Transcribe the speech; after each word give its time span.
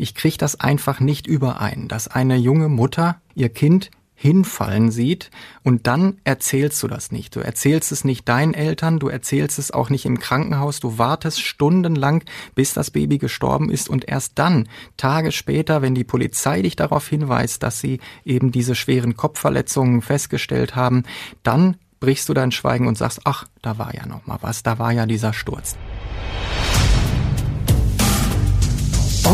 Ich 0.00 0.14
kriege 0.14 0.38
das 0.38 0.60
einfach 0.60 1.00
nicht 1.00 1.26
überein, 1.26 1.88
dass 1.88 2.06
eine 2.06 2.36
junge 2.36 2.68
Mutter 2.68 3.20
ihr 3.34 3.48
Kind 3.48 3.90
hinfallen 4.14 4.92
sieht 4.92 5.30
und 5.64 5.88
dann 5.88 6.18
erzählst 6.22 6.80
du 6.84 6.88
das 6.88 7.10
nicht. 7.10 7.34
Du 7.34 7.40
erzählst 7.40 7.90
es 7.90 8.04
nicht 8.04 8.28
deinen 8.28 8.54
Eltern, 8.54 9.00
du 9.00 9.08
erzählst 9.08 9.58
es 9.58 9.72
auch 9.72 9.90
nicht 9.90 10.06
im 10.06 10.20
Krankenhaus, 10.20 10.78
du 10.78 10.98
wartest 10.98 11.40
stundenlang, 11.40 12.22
bis 12.54 12.74
das 12.74 12.92
Baby 12.92 13.18
gestorben 13.18 13.70
ist 13.70 13.88
und 13.88 14.08
erst 14.08 14.38
dann, 14.38 14.68
Tage 14.96 15.32
später, 15.32 15.82
wenn 15.82 15.96
die 15.96 16.04
Polizei 16.04 16.62
dich 16.62 16.76
darauf 16.76 17.08
hinweist, 17.08 17.64
dass 17.64 17.80
sie 17.80 17.98
eben 18.24 18.52
diese 18.52 18.76
schweren 18.76 19.16
Kopfverletzungen 19.16 20.00
festgestellt 20.00 20.76
haben, 20.76 21.02
dann 21.42 21.76
brichst 21.98 22.28
du 22.28 22.34
dein 22.34 22.52
Schweigen 22.52 22.86
und 22.86 22.96
sagst, 22.96 23.22
ach, 23.24 23.46
da 23.62 23.78
war 23.78 23.94
ja 23.96 24.06
noch 24.06 24.26
mal 24.28 24.38
was, 24.42 24.62
da 24.62 24.78
war 24.78 24.92
ja 24.92 25.06
dieser 25.06 25.32
Sturz. 25.32 25.76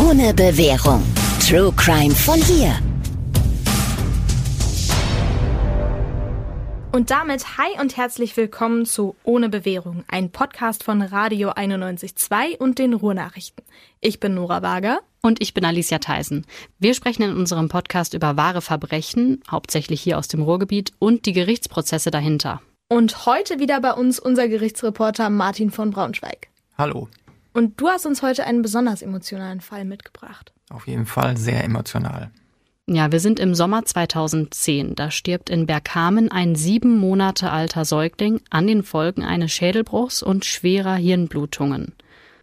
Ohne 0.07 0.35
Bewährung. 0.35 1.01
True 1.39 1.73
Crime 1.75 2.13
von 2.13 2.35
hier. 2.35 2.75
Und 6.91 7.09
damit 7.09 7.57
hi 7.57 7.79
und 7.81 7.97
herzlich 7.97 8.37
willkommen 8.37 8.85
zu 8.85 9.15
Ohne 9.23 9.49
Bewährung, 9.49 10.03
ein 10.07 10.31
Podcast 10.31 10.83
von 10.83 11.01
Radio 11.01 11.49
91.2 11.49 12.59
und 12.59 12.77
den 12.77 12.93
Ruhrnachrichten. 12.93 13.65
Ich 13.99 14.19
bin 14.19 14.35
Nora 14.35 14.61
Wager. 14.61 14.99
Und 15.23 15.41
ich 15.41 15.55
bin 15.55 15.65
Alicia 15.65 15.97
Theisen. 15.97 16.45
Wir 16.77 16.93
sprechen 16.93 17.23
in 17.23 17.35
unserem 17.35 17.67
Podcast 17.67 18.13
über 18.13 18.37
wahre 18.37 18.61
Verbrechen, 18.61 19.41
hauptsächlich 19.49 20.01
hier 20.01 20.19
aus 20.19 20.27
dem 20.27 20.43
Ruhrgebiet, 20.43 20.93
und 20.99 21.25
die 21.25 21.33
Gerichtsprozesse 21.33 22.11
dahinter. 22.11 22.61
Und 22.89 23.25
heute 23.25 23.59
wieder 23.59 23.81
bei 23.81 23.93
uns 23.93 24.19
unser 24.19 24.47
Gerichtsreporter 24.47 25.31
Martin 25.31 25.71
von 25.71 25.89
Braunschweig. 25.89 26.49
Hallo. 26.77 27.09
Und 27.55 27.79
du 27.79 27.87
hast 27.87 28.05
uns 28.05 28.21
heute 28.21 28.45
einen 28.45 28.61
besonders 28.61 29.01
emotionalen 29.01 29.61
Fall 29.61 29.85
mitgebracht. 29.85 30.51
Auf 30.69 30.87
jeden 30.87 31.05
Fall 31.05 31.37
sehr 31.37 31.63
emotional. 31.63 32.29
Ja, 32.85 33.13
wir 33.13 33.21
sind 33.21 33.39
im 33.39 33.55
Sommer 33.55 33.85
2010. 33.85 34.95
Da 34.95 35.09
stirbt 35.09 35.49
in 35.49 35.65
Bergkamen 35.65 36.29
ein 36.29 36.55
sieben 36.55 36.97
Monate 36.97 37.51
alter 37.51 37.85
Säugling 37.85 38.41
an 38.49 38.67
den 38.67 38.83
Folgen 38.83 39.23
eines 39.23 39.53
Schädelbruchs 39.53 40.21
und 40.21 40.43
schwerer 40.43 40.95
Hirnblutungen. 40.95 41.93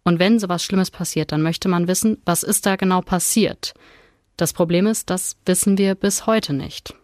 Und 0.02 0.18
wenn 0.18 0.38
sowas 0.38 0.64
Schlimmes 0.64 0.90
passiert, 0.90 1.30
dann 1.30 1.42
möchte 1.42 1.68
man 1.68 1.88
wissen, 1.88 2.16
was 2.24 2.42
ist 2.42 2.64
da 2.64 2.77
genau 2.77 3.02
passiert. 3.02 3.74
Das 4.38 4.55
Problem 4.55 4.86
ist, 4.86 5.10
das 5.10 5.36
wissen 5.44 5.77
wir 5.77 5.94
bis 5.94 6.27
heute 6.27 6.55
nicht. 6.55 6.94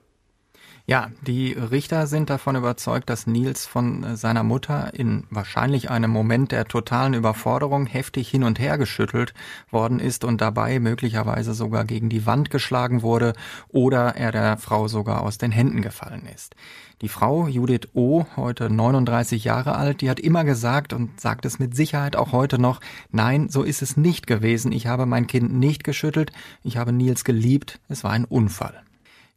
Ja, 0.91 1.11
die 1.20 1.53
Richter 1.53 2.06
sind 2.06 2.31
davon 2.31 2.56
überzeugt, 2.56 3.11
dass 3.11 3.27
Nils 3.27 3.67
von 3.67 4.05
äh, 4.05 4.17
seiner 4.17 4.42
Mutter 4.42 4.95
in 4.95 5.25
wahrscheinlich 5.28 5.91
einem 5.91 6.11
Moment 6.11 6.50
der 6.50 6.64
totalen 6.64 7.12
Überforderung 7.12 7.84
heftig 7.84 8.30
hin 8.30 8.42
und 8.42 8.58
her 8.58 8.78
geschüttelt 8.78 9.34
worden 9.70 10.00
ist 10.00 10.25
und 10.25 10.41
dabei 10.41 10.80
möglicherweise 10.80 11.53
sogar 11.53 11.84
gegen 11.84 12.08
die 12.08 12.25
Wand 12.25 12.48
geschlagen 12.48 13.03
wurde 13.03 13.34
oder 13.69 14.17
er 14.17 14.33
der 14.33 14.56
Frau 14.56 14.89
sogar 14.89 15.20
aus 15.25 15.36
den 15.36 15.53
Händen 15.53 15.83
gefallen 15.83 16.27
ist. 16.34 16.55
Die 17.02 17.11
Frau 17.11 17.48
Judith 17.48 17.89
O., 17.92 18.25
heute 18.36 18.70
39 18.70 19.45
Jahre 19.45 19.75
alt, 19.75 20.00
die 20.00 20.08
hat 20.08 20.19
immer 20.19 20.45
gesagt 20.45 20.95
und 20.95 21.20
sagt 21.20 21.45
es 21.45 21.58
mit 21.58 21.77
Sicherheit 21.77 22.17
auch 22.17 22.33
heute 22.33 22.58
noch, 22.58 22.80
nein, 23.11 23.50
so 23.50 23.62
ist 23.62 23.83
es 23.83 23.98
nicht 23.98 24.27
gewesen. 24.27 24.73
Ich 24.73 24.86
habe 24.86 25.05
mein 25.05 25.27
Kind 25.27 25.52
nicht 25.52 25.84
geschüttelt. 25.84 26.33
Ich 26.64 26.78
habe 26.78 26.95
Nils 26.95 27.25
geliebt. 27.25 27.78
Es 27.91 28.05
war 28.05 28.12
ein 28.12 28.25
Unfall. 28.25 28.88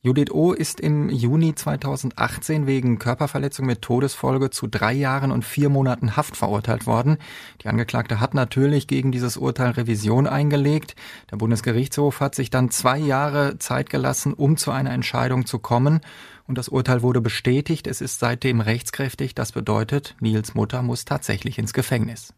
Judith 0.03 0.31
O. 0.31 0.51
ist 0.51 0.79
im 0.79 1.09
Juni 1.09 1.53
2018 1.53 2.65
wegen 2.65 2.97
Körperverletzung 2.97 3.67
mit 3.67 3.83
Todesfolge 3.83 4.49
zu 4.49 4.65
drei 4.65 4.93
Jahren 4.93 5.31
und 5.31 5.45
vier 5.45 5.69
Monaten 5.69 6.17
Haft 6.17 6.35
verurteilt 6.35 6.87
worden. 6.87 7.19
Die 7.61 7.67
Angeklagte 7.67 8.19
hat 8.19 8.33
natürlich 8.33 8.87
gegen 8.87 9.11
dieses 9.11 9.37
Urteil 9.37 9.69
Revision 9.69 10.25
eingelegt. 10.25 10.95
Der 11.29 11.37
Bundesgerichtshof 11.37 12.19
hat 12.19 12.33
sich 12.33 12.49
dann 12.49 12.71
zwei 12.71 12.97
Jahre 12.97 13.59
Zeit 13.59 13.91
gelassen, 13.91 14.33
um 14.33 14.57
zu 14.57 14.71
einer 14.71 14.89
Entscheidung 14.89 15.45
zu 15.45 15.59
kommen. 15.59 16.01
Und 16.47 16.57
das 16.57 16.67
Urteil 16.67 17.03
wurde 17.03 17.21
bestätigt. 17.21 17.85
Es 17.85 18.01
ist 18.01 18.17
seitdem 18.17 18.59
rechtskräftig. 18.59 19.35
Das 19.35 19.51
bedeutet, 19.51 20.15
Nils 20.19 20.55
Mutter 20.55 20.81
muss 20.81 21.05
tatsächlich 21.05 21.59
ins 21.59 21.73
Gefängnis. 21.73 22.33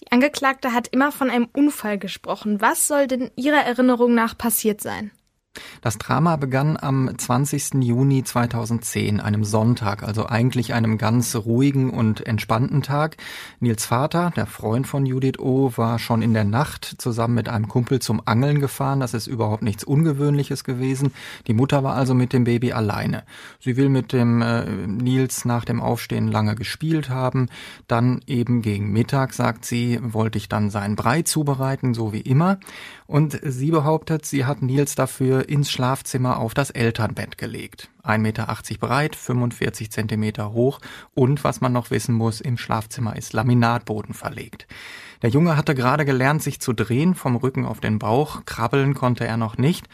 Die 0.00 0.10
Angeklagte 0.10 0.72
hat 0.72 0.88
immer 0.88 1.12
von 1.12 1.30
einem 1.30 1.46
Unfall 1.52 1.98
gesprochen. 1.98 2.60
Was 2.60 2.88
soll 2.88 3.06
denn 3.06 3.30
Ihrer 3.36 3.64
Erinnerung 3.64 4.12
nach 4.12 4.36
passiert 4.36 4.80
sein? 4.80 5.12
Das 5.80 5.98
Drama 5.98 6.36
begann 6.36 6.76
am 6.80 7.10
20. 7.16 7.74
Juni 7.82 8.24
2010, 8.24 9.20
einem 9.20 9.44
Sonntag, 9.44 10.02
also 10.02 10.26
eigentlich 10.26 10.74
einem 10.74 10.98
ganz 10.98 11.34
ruhigen 11.36 11.90
und 11.90 12.26
entspannten 12.26 12.82
Tag. 12.82 13.16
Nils 13.60 13.86
Vater, 13.86 14.32
der 14.36 14.46
Freund 14.46 14.86
von 14.86 15.06
Judith 15.06 15.38
O., 15.38 15.72
war 15.76 15.98
schon 15.98 16.22
in 16.22 16.34
der 16.34 16.44
Nacht 16.44 16.96
zusammen 16.98 17.34
mit 17.34 17.48
einem 17.48 17.68
Kumpel 17.68 18.00
zum 18.00 18.22
Angeln 18.24 18.60
gefahren. 18.60 19.00
Das 19.00 19.14
ist 19.14 19.26
überhaupt 19.26 19.62
nichts 19.62 19.84
Ungewöhnliches 19.84 20.64
gewesen. 20.64 21.12
Die 21.46 21.54
Mutter 21.54 21.82
war 21.84 21.94
also 21.94 22.14
mit 22.14 22.32
dem 22.32 22.44
Baby 22.44 22.72
alleine. 22.72 23.24
Sie 23.60 23.76
will 23.76 23.88
mit 23.88 24.12
dem 24.12 24.42
äh, 24.42 24.64
Nils 24.86 25.44
nach 25.44 25.64
dem 25.64 25.80
Aufstehen 25.80 26.28
lange 26.28 26.54
gespielt 26.54 27.08
haben. 27.08 27.48
Dann 27.86 28.20
eben 28.26 28.62
gegen 28.62 28.92
Mittag, 28.92 29.32
sagt 29.32 29.64
sie, 29.64 29.98
wollte 30.02 30.38
ich 30.38 30.48
dann 30.48 30.70
seinen 30.70 30.96
Brei 30.96 31.22
zubereiten, 31.22 31.94
so 31.94 32.12
wie 32.12 32.20
immer. 32.20 32.58
Und 33.06 33.38
sie 33.42 33.70
behauptet, 33.70 34.26
sie 34.26 34.44
hat 34.44 34.62
Nils 34.62 34.96
dafür 34.96 35.48
ins 35.48 35.70
Schlafzimmer 35.70 36.38
auf 36.38 36.54
das 36.54 36.70
Elternbett 36.70 37.38
gelegt. 37.38 37.88
1,80 38.02 38.18
Meter 38.18 38.46
breit, 38.80 39.14
45 39.14 39.92
Zentimeter 39.92 40.52
hoch 40.52 40.80
und, 41.14 41.44
was 41.44 41.60
man 41.60 41.72
noch 41.72 41.90
wissen 41.90 42.14
muss, 42.14 42.40
im 42.40 42.58
Schlafzimmer 42.58 43.16
ist 43.16 43.32
Laminatboden 43.32 44.14
verlegt. 44.14 44.66
Der 45.22 45.30
Junge 45.30 45.56
hatte 45.56 45.74
gerade 45.74 46.04
gelernt, 46.04 46.42
sich 46.42 46.60
zu 46.60 46.72
drehen, 46.72 47.14
vom 47.14 47.36
Rücken 47.36 47.64
auf 47.64 47.80
den 47.80 47.98
Bauch, 47.98 48.44
krabbeln 48.44 48.94
konnte 48.94 49.26
er 49.26 49.36
noch 49.36 49.56
nicht. 49.56 49.88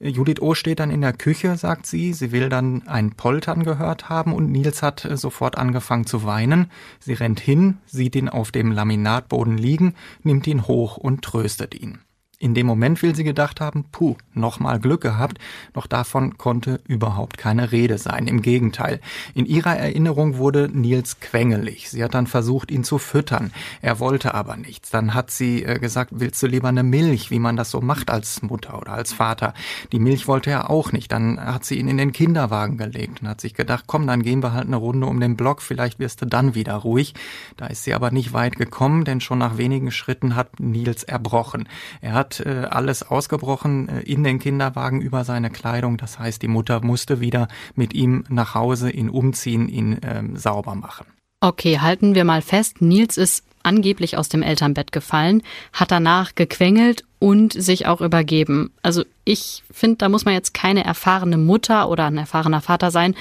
Judith 0.00 0.40
O. 0.40 0.54
steht 0.54 0.78
dann 0.78 0.92
in 0.92 1.00
der 1.00 1.12
Küche, 1.12 1.56
sagt 1.56 1.84
sie. 1.84 2.12
Sie 2.12 2.30
will 2.30 2.48
dann 2.48 2.86
ein 2.86 3.14
Poltern 3.14 3.64
gehört 3.64 4.08
haben 4.08 4.32
und 4.32 4.50
Nils 4.52 4.80
hat 4.80 5.08
sofort 5.14 5.58
angefangen 5.58 6.06
zu 6.06 6.22
weinen. 6.22 6.70
Sie 7.00 7.14
rennt 7.14 7.40
hin, 7.40 7.78
sieht 7.84 8.14
ihn 8.14 8.28
auf 8.28 8.52
dem 8.52 8.70
Laminatboden 8.70 9.58
liegen, 9.58 9.94
nimmt 10.22 10.46
ihn 10.46 10.68
hoch 10.68 10.98
und 10.98 11.22
tröstet 11.22 11.74
ihn. 11.74 11.98
In 12.40 12.54
dem 12.54 12.68
Moment 12.68 13.02
will 13.02 13.16
sie 13.16 13.24
gedacht 13.24 13.60
haben, 13.60 13.86
puh, 13.90 14.14
nochmal 14.32 14.78
Glück 14.78 15.00
gehabt, 15.00 15.38
doch 15.72 15.88
davon 15.88 16.38
konnte 16.38 16.80
überhaupt 16.86 17.36
keine 17.36 17.72
Rede 17.72 17.98
sein. 17.98 18.28
Im 18.28 18.42
Gegenteil. 18.42 19.00
In 19.34 19.44
ihrer 19.44 19.76
Erinnerung 19.76 20.36
wurde 20.36 20.68
Nils 20.72 21.18
quengelig. 21.18 21.90
Sie 21.90 22.04
hat 22.04 22.14
dann 22.14 22.28
versucht, 22.28 22.70
ihn 22.70 22.84
zu 22.84 22.98
füttern. 22.98 23.52
Er 23.82 23.98
wollte 23.98 24.34
aber 24.34 24.56
nichts. 24.56 24.90
Dann 24.90 25.14
hat 25.14 25.32
sie 25.32 25.64
äh, 25.64 25.80
gesagt, 25.80 26.12
willst 26.14 26.40
du 26.40 26.46
lieber 26.46 26.68
eine 26.68 26.84
Milch, 26.84 27.32
wie 27.32 27.40
man 27.40 27.56
das 27.56 27.72
so 27.72 27.80
macht 27.80 28.08
als 28.08 28.40
Mutter 28.40 28.78
oder 28.80 28.92
als 28.92 29.12
Vater. 29.12 29.52
Die 29.90 29.98
Milch 29.98 30.28
wollte 30.28 30.50
er 30.50 30.70
auch 30.70 30.92
nicht. 30.92 31.10
Dann 31.10 31.40
hat 31.44 31.64
sie 31.64 31.76
ihn 31.76 31.88
in 31.88 31.98
den 31.98 32.12
Kinderwagen 32.12 32.76
gelegt 32.76 33.20
und 33.20 33.28
hat 33.28 33.40
sich 33.40 33.54
gedacht, 33.54 33.86
komm, 33.88 34.06
dann 34.06 34.22
gehen 34.22 34.44
wir 34.44 34.52
halt 34.52 34.68
eine 34.68 34.76
Runde 34.76 35.08
um 35.08 35.18
den 35.18 35.36
Block, 35.36 35.60
vielleicht 35.60 35.98
wirst 35.98 36.22
du 36.22 36.26
dann 36.26 36.54
wieder 36.54 36.74
ruhig. 36.74 37.14
Da 37.56 37.66
ist 37.66 37.82
sie 37.82 37.94
aber 37.94 38.12
nicht 38.12 38.32
weit 38.32 38.54
gekommen, 38.54 39.04
denn 39.04 39.20
schon 39.20 39.38
nach 39.38 39.56
wenigen 39.56 39.90
Schritten 39.90 40.36
hat 40.36 40.60
Nils 40.60 41.02
erbrochen. 41.02 41.68
Er 42.00 42.12
hat 42.12 42.27
hat 42.28 42.40
äh, 42.44 42.66
alles 42.70 43.02
ausgebrochen 43.02 43.88
äh, 43.88 44.00
in 44.00 44.24
den 44.24 44.38
Kinderwagen 44.38 45.00
über 45.00 45.24
seine 45.24 45.50
Kleidung. 45.50 45.96
Das 45.96 46.18
heißt, 46.18 46.42
die 46.42 46.48
Mutter 46.48 46.84
musste 46.84 47.20
wieder 47.20 47.48
mit 47.74 47.94
ihm 47.94 48.24
nach 48.28 48.54
Hause, 48.54 48.90
ihn 48.90 49.08
umziehen, 49.08 49.68
ihn 49.68 49.98
ähm, 50.02 50.36
sauber 50.36 50.74
machen. 50.74 51.06
Okay, 51.40 51.78
halten 51.78 52.14
wir 52.14 52.24
mal 52.24 52.42
fest, 52.42 52.82
Nils 52.82 53.16
ist 53.16 53.44
angeblich 53.62 54.16
aus 54.16 54.28
dem 54.28 54.42
Elternbett 54.42 54.92
gefallen, 54.92 55.42
hat 55.72 55.90
danach 55.90 56.34
gequengelt 56.34 57.04
und 57.18 57.52
sich 57.52 57.86
auch 57.86 58.00
übergeben. 58.00 58.72
Also 58.82 59.04
ich 59.24 59.62
finde, 59.70 59.98
da 59.98 60.08
muss 60.08 60.24
man 60.24 60.34
jetzt 60.34 60.52
keine 60.52 60.84
erfahrene 60.84 61.38
Mutter 61.38 61.88
oder 61.88 62.06
ein 62.06 62.18
erfahrener 62.18 62.60
Vater 62.60 62.90
sein, 62.90 63.14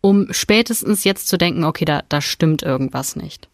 um 0.00 0.32
spätestens 0.32 1.04
jetzt 1.04 1.28
zu 1.28 1.38
denken, 1.38 1.64
okay, 1.64 1.84
da, 1.84 2.02
da 2.08 2.20
stimmt 2.20 2.62
irgendwas 2.62 3.16
nicht. 3.16 3.48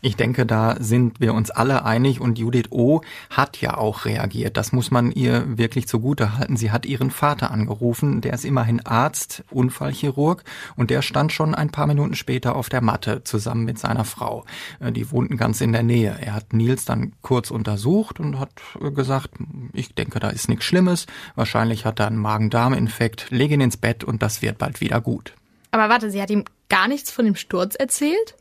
Ich 0.00 0.16
denke, 0.16 0.46
da 0.46 0.76
sind 0.78 1.20
wir 1.20 1.34
uns 1.34 1.50
alle 1.50 1.84
einig 1.84 2.20
und 2.20 2.38
Judith 2.38 2.70
O. 2.70 3.02
hat 3.30 3.60
ja 3.60 3.76
auch 3.76 4.04
reagiert. 4.04 4.56
Das 4.56 4.72
muss 4.72 4.90
man 4.90 5.12
ihr 5.12 5.58
wirklich 5.58 5.88
zugute 5.88 6.36
halten. 6.38 6.56
Sie 6.56 6.70
hat 6.70 6.86
ihren 6.86 7.10
Vater 7.10 7.50
angerufen, 7.50 8.20
der 8.20 8.32
ist 8.34 8.44
immerhin 8.44 8.84
Arzt, 8.84 9.44
Unfallchirurg 9.50 10.44
und 10.76 10.90
der 10.90 11.02
stand 11.02 11.32
schon 11.32 11.54
ein 11.54 11.70
paar 11.70 11.86
Minuten 11.86 12.14
später 12.14 12.56
auf 12.56 12.68
der 12.68 12.80
Matte 12.80 13.24
zusammen 13.24 13.64
mit 13.64 13.78
seiner 13.78 14.04
Frau. 14.04 14.44
Äh, 14.80 14.92
die 14.92 15.10
wohnten 15.10 15.36
ganz 15.36 15.60
in 15.60 15.72
der 15.72 15.82
Nähe. 15.82 16.16
Er 16.20 16.34
hat 16.34 16.52
Nils 16.52 16.84
dann 16.84 17.12
kurz 17.22 17.50
untersucht 17.50 18.20
und 18.20 18.38
hat 18.38 18.50
gesagt, 18.94 19.30
ich 19.72 19.94
denke, 19.94 20.20
da 20.20 20.28
ist 20.30 20.48
nichts 20.48 20.64
Schlimmes. 20.64 21.06
Wahrscheinlich 21.34 21.84
hat 21.84 22.00
er 22.00 22.06
einen 22.06 22.16
Magen-Darm-Infekt. 22.16 23.30
Leg 23.30 23.50
ihn 23.50 23.60
ins 23.60 23.76
Bett 23.76 24.04
und 24.04 24.22
das 24.22 24.42
wird 24.42 24.58
bald 24.58 24.80
wieder 24.80 25.00
gut. 25.00 25.34
Aber 25.70 25.88
warte, 25.88 26.10
sie 26.10 26.20
hat 26.20 26.30
ihm 26.30 26.44
gar 26.68 26.88
nichts 26.88 27.10
von 27.10 27.24
dem 27.24 27.34
Sturz 27.34 27.74
erzählt? 27.74 28.36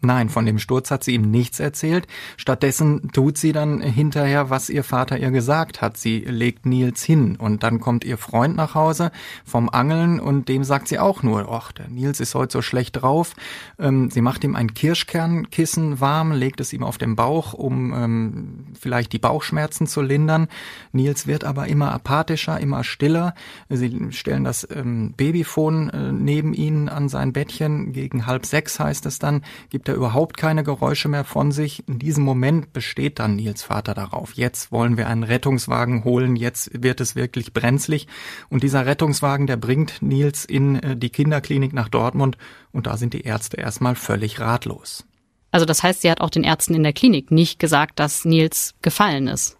Nein, 0.00 0.28
von 0.28 0.46
dem 0.46 0.58
Sturz 0.58 0.90
hat 0.90 1.04
sie 1.04 1.14
ihm 1.14 1.30
nichts 1.30 1.60
erzählt. 1.60 2.06
Stattdessen 2.36 3.10
tut 3.12 3.38
sie 3.38 3.52
dann 3.52 3.80
hinterher, 3.80 4.50
was 4.50 4.70
ihr 4.70 4.84
Vater 4.84 5.18
ihr 5.18 5.30
gesagt 5.30 5.80
hat. 5.80 5.96
Sie 5.96 6.20
legt 6.20 6.66
Nils 6.66 7.02
hin 7.02 7.36
und 7.36 7.62
dann 7.62 7.80
kommt 7.80 8.04
ihr 8.04 8.18
Freund 8.18 8.56
nach 8.56 8.74
Hause 8.74 9.10
vom 9.44 9.68
Angeln 9.68 10.20
und 10.20 10.48
dem 10.48 10.64
sagt 10.64 10.88
sie 10.88 10.98
auch 10.98 11.22
nur, 11.22 11.50
ach, 11.50 11.72
der 11.72 11.88
Nils 11.88 12.20
ist 12.20 12.34
heute 12.34 12.52
so 12.52 12.62
schlecht 12.62 13.02
drauf. 13.02 13.34
Ähm, 13.78 14.10
sie 14.10 14.20
macht 14.20 14.44
ihm 14.44 14.56
ein 14.56 14.74
Kirschkernkissen 14.74 16.00
warm, 16.00 16.32
legt 16.32 16.60
es 16.60 16.72
ihm 16.72 16.82
auf 16.82 16.98
den 16.98 17.16
Bauch, 17.16 17.54
um 17.54 17.92
ähm, 17.92 18.63
vielleicht 18.78 19.12
die 19.12 19.18
Bauchschmerzen 19.18 19.86
zu 19.86 20.02
lindern. 20.02 20.48
Nils 20.92 21.26
wird 21.26 21.44
aber 21.44 21.66
immer 21.66 21.92
apathischer, 21.92 22.60
immer 22.60 22.84
stiller. 22.84 23.34
Sie 23.68 24.08
stellen 24.10 24.44
das 24.44 24.66
ähm, 24.70 25.14
Babyphone 25.16 25.90
äh, 25.90 26.12
neben 26.12 26.54
ihn 26.54 26.88
an 26.88 27.08
sein 27.08 27.32
Bettchen. 27.32 27.92
Gegen 27.92 28.26
halb 28.26 28.46
sechs 28.46 28.78
heißt 28.78 29.06
es 29.06 29.18
dann, 29.18 29.42
gibt 29.70 29.88
er 29.88 29.94
überhaupt 29.94 30.36
keine 30.36 30.64
Geräusche 30.64 31.08
mehr 31.08 31.24
von 31.24 31.52
sich. 31.52 31.86
In 31.88 31.98
diesem 31.98 32.24
Moment 32.24 32.72
besteht 32.72 33.18
dann 33.18 33.36
Nils 33.36 33.62
Vater 33.62 33.94
darauf. 33.94 34.34
Jetzt 34.34 34.72
wollen 34.72 34.96
wir 34.96 35.08
einen 35.08 35.22
Rettungswagen 35.24 36.04
holen, 36.04 36.36
jetzt 36.36 36.82
wird 36.82 37.00
es 37.00 37.16
wirklich 37.16 37.52
brenzlig. 37.52 38.06
Und 38.48 38.62
dieser 38.62 38.86
Rettungswagen, 38.86 39.46
der 39.46 39.56
bringt 39.56 40.02
Nils 40.02 40.44
in 40.44 40.76
äh, 40.76 40.96
die 40.96 41.10
Kinderklinik 41.10 41.72
nach 41.72 41.88
Dortmund 41.88 42.36
und 42.72 42.86
da 42.86 42.96
sind 42.96 43.14
die 43.14 43.22
Ärzte 43.22 43.56
erstmal 43.56 43.94
völlig 43.94 44.40
ratlos. 44.40 45.04
Also 45.54 45.66
das 45.66 45.84
heißt, 45.84 46.02
sie 46.02 46.10
hat 46.10 46.20
auch 46.20 46.30
den 46.30 46.42
Ärzten 46.42 46.74
in 46.74 46.82
der 46.82 46.92
Klinik 46.92 47.30
nicht 47.30 47.60
gesagt, 47.60 48.00
dass 48.00 48.24
Nils 48.24 48.74
gefallen 48.82 49.28
ist. 49.28 49.56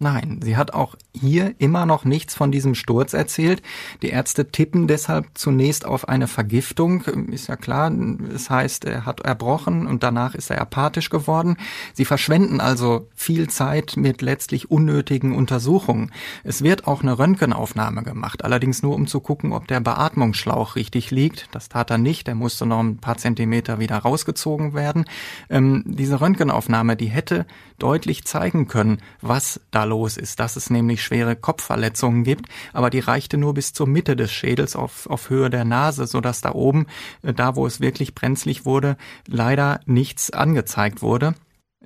Nein, 0.00 0.40
sie 0.42 0.56
hat 0.56 0.74
auch 0.74 0.96
hier 1.12 1.54
immer 1.58 1.86
noch 1.86 2.04
nichts 2.04 2.34
von 2.34 2.50
diesem 2.50 2.74
Sturz 2.74 3.12
erzählt. 3.12 3.62
Die 4.02 4.08
Ärzte 4.08 4.50
tippen 4.50 4.88
deshalb 4.88 5.26
zunächst 5.34 5.86
auf 5.86 6.08
eine 6.08 6.26
Vergiftung. 6.26 7.02
Ist 7.30 7.46
ja 7.46 7.54
klar, 7.54 7.92
es 8.34 8.50
heißt, 8.50 8.86
er 8.86 9.06
hat 9.06 9.20
erbrochen 9.20 9.86
und 9.86 10.02
danach 10.02 10.34
ist 10.34 10.50
er 10.50 10.60
apathisch 10.60 11.10
geworden. 11.10 11.56
Sie 11.92 12.04
verschwenden 12.04 12.60
also 12.60 13.08
viel 13.14 13.48
Zeit 13.48 13.96
mit 13.96 14.20
letztlich 14.20 14.68
unnötigen 14.68 15.32
Untersuchungen. 15.32 16.10
Es 16.42 16.62
wird 16.62 16.88
auch 16.88 17.02
eine 17.02 17.16
Röntgenaufnahme 17.16 18.02
gemacht, 18.02 18.44
allerdings 18.44 18.82
nur 18.82 18.96
um 18.96 19.06
zu 19.06 19.20
gucken, 19.20 19.52
ob 19.52 19.68
der 19.68 19.78
Beatmungsschlauch 19.78 20.74
richtig 20.74 21.12
liegt. 21.12 21.48
Das 21.52 21.68
tat 21.68 21.90
er 21.90 21.98
nicht, 21.98 22.26
der 22.26 22.34
musste 22.34 22.66
noch 22.66 22.80
ein 22.80 22.98
paar 22.98 23.16
Zentimeter 23.16 23.78
wieder 23.78 23.98
rausgezogen 23.98 24.74
werden. 24.74 25.04
Ähm, 25.48 25.84
diese 25.86 26.20
Röntgenaufnahme, 26.20 26.96
die 26.96 27.06
hätte 27.06 27.46
deutlich 27.78 28.24
zeigen 28.24 28.66
können, 28.66 28.98
was 29.20 29.60
da 29.70 29.83
los 29.84 30.16
ist, 30.16 30.40
dass 30.40 30.56
es 30.56 30.70
nämlich 30.70 31.02
schwere 31.02 31.36
Kopfverletzungen 31.36 32.24
gibt, 32.24 32.46
aber 32.72 32.90
die 32.90 33.00
reichte 33.00 33.36
nur 33.36 33.54
bis 33.54 33.72
zur 33.72 33.86
Mitte 33.86 34.16
des 34.16 34.32
Schädels 34.32 34.76
auf, 34.76 35.08
auf 35.08 35.30
Höhe 35.30 35.50
der 35.50 35.64
Nase, 35.64 36.06
sodass 36.06 36.40
da 36.40 36.52
oben, 36.52 36.86
äh, 37.22 37.32
da 37.32 37.56
wo 37.56 37.66
es 37.66 37.80
wirklich 37.80 38.14
brenzlig 38.14 38.64
wurde, 38.64 38.96
leider 39.26 39.80
nichts 39.86 40.30
angezeigt 40.30 41.02
wurde. 41.02 41.34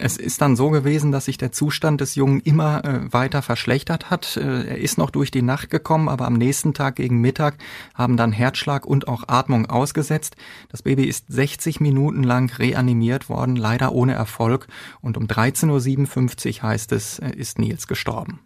Es 0.01 0.17
ist 0.17 0.41
dann 0.41 0.55
so 0.55 0.71
gewesen, 0.71 1.11
dass 1.11 1.25
sich 1.25 1.39
der 1.39 1.51
Zustand 1.51 2.01
des 2.01 2.15
Jungen 2.15 2.39
immer 2.41 2.85
äh, 2.85 3.13
weiter 3.13 3.43
verschlechtert 3.43 4.11
hat. 4.11 4.37
Äh, 4.37 4.69
er 4.69 4.79
ist 4.79 4.97
noch 4.97 5.11
durch 5.11 5.33
die 5.33 5.43
Nacht 5.43 5.71
gekommen, 5.71 6.09
aber 6.09 6.27
am 6.27 6.35
nächsten 6.35 6.73
Tag 6.73 6.95
gegen 6.95 7.21
Mittag 7.21 7.57
haben 7.95 8.17
dann 8.17 8.31
Herzschlag 8.31 8.87
und 8.87 9.09
auch 9.09 9.25
Atmung 9.27 9.67
ausgesetzt. 9.67 10.37
Das 10.69 10.83
Baby 10.83 11.05
ist 11.05 11.25
60 11.29 11.81
Minuten 11.81 12.23
lang 12.23 12.49
reanimiert 12.59 13.29
worden, 13.29 13.57
leider 13.57 13.91
ohne 13.91 14.15
Erfolg. 14.15 14.69
Und 15.01 15.17
um 15.17 15.27
13.57 15.27 16.59
Uhr 16.59 16.63
heißt 16.63 16.93
es, 16.93 17.19
äh, 17.19 17.31
ist 17.31 17.59
Nils 17.59 17.89
gestorben. 17.89 18.39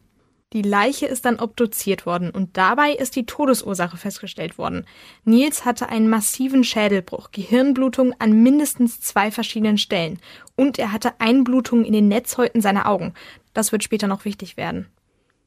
Die 0.53 0.63
Leiche 0.63 1.07
ist 1.07 1.25
dann 1.25 1.41
obduziert 1.41 2.05
worden 2.05 2.31
und 2.31 2.57
dabei 2.59 2.93
ist 2.93 3.17
die 3.17 3.25
Todesursache 3.25 3.97
festgestellt 3.97 4.59
worden. 4.59 4.85
Nils 5.25 5.65
hatte 5.65 5.89
einen 5.89 6.11
massiven 6.11 6.63
Schädelbruch, 6.63 7.31
Gehirnblutung 7.33 8.15
an 8.19 8.43
mindestens 8.43 9.01
zwei 9.01 9.31
verschiedenen 9.31 9.79
Stellen 9.79 10.19
und 10.55 10.79
er 10.79 10.93
hatte 10.93 11.15
Einblutungen 11.21 11.87
in 11.87 11.95
den 11.95 12.09
Netzhäuten 12.09 12.61
seiner 12.61 12.87
Augen. 12.87 13.15
Das 13.55 13.73
wird 13.73 13.83
später 13.83 14.09
noch 14.09 14.27
wichtig 14.27 14.59
werden. 14.59 14.89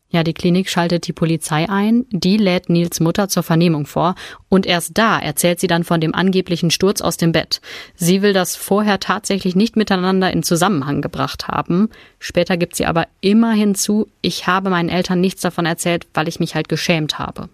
Ja, 0.09 0.23
die 0.23 0.33
Klinik 0.33 0.69
schaltet 0.69 1.07
die 1.07 1.13
Polizei 1.13 1.67
ein, 1.67 2.05
die 2.11 2.37
lädt 2.37 2.69
Nils 2.69 2.99
Mutter 2.99 3.27
zur 3.27 3.43
Vernehmung 3.43 3.85
vor 3.85 4.15
und 4.49 4.65
erst 4.65 4.97
da 4.97 5.19
erzählt 5.19 5.59
sie 5.59 5.67
dann 5.67 5.83
von 5.83 5.99
dem 5.99 6.13
angeblichen 6.13 6.71
Sturz 6.71 7.01
aus 7.01 7.17
dem 7.17 7.31
Bett. 7.31 7.59
Sie 7.95 8.21
will 8.21 8.31
das 8.31 8.55
vorher 8.55 8.99
tatsächlich 8.99 9.55
nicht 9.55 9.75
miteinander 9.75 10.31
in 10.31 10.43
Zusammenhang 10.43 11.01
gebracht 11.01 11.47
haben. 11.47 11.89
Später 12.19 12.55
gibt 12.55 12.75
sie 12.75 12.85
aber 12.85 13.07
immer 13.19 13.51
hinzu, 13.51 14.07
ich 14.21 14.47
habe 14.47 14.69
meinen 14.69 14.89
Eltern 14.89 15.19
nichts 15.19 15.41
davon 15.41 15.65
erzählt, 15.65 16.07
weil 16.13 16.27
ich 16.27 16.39
mich 16.39 16.55
halt 16.55 16.69
geschämt 16.69 17.19
habe. 17.19 17.49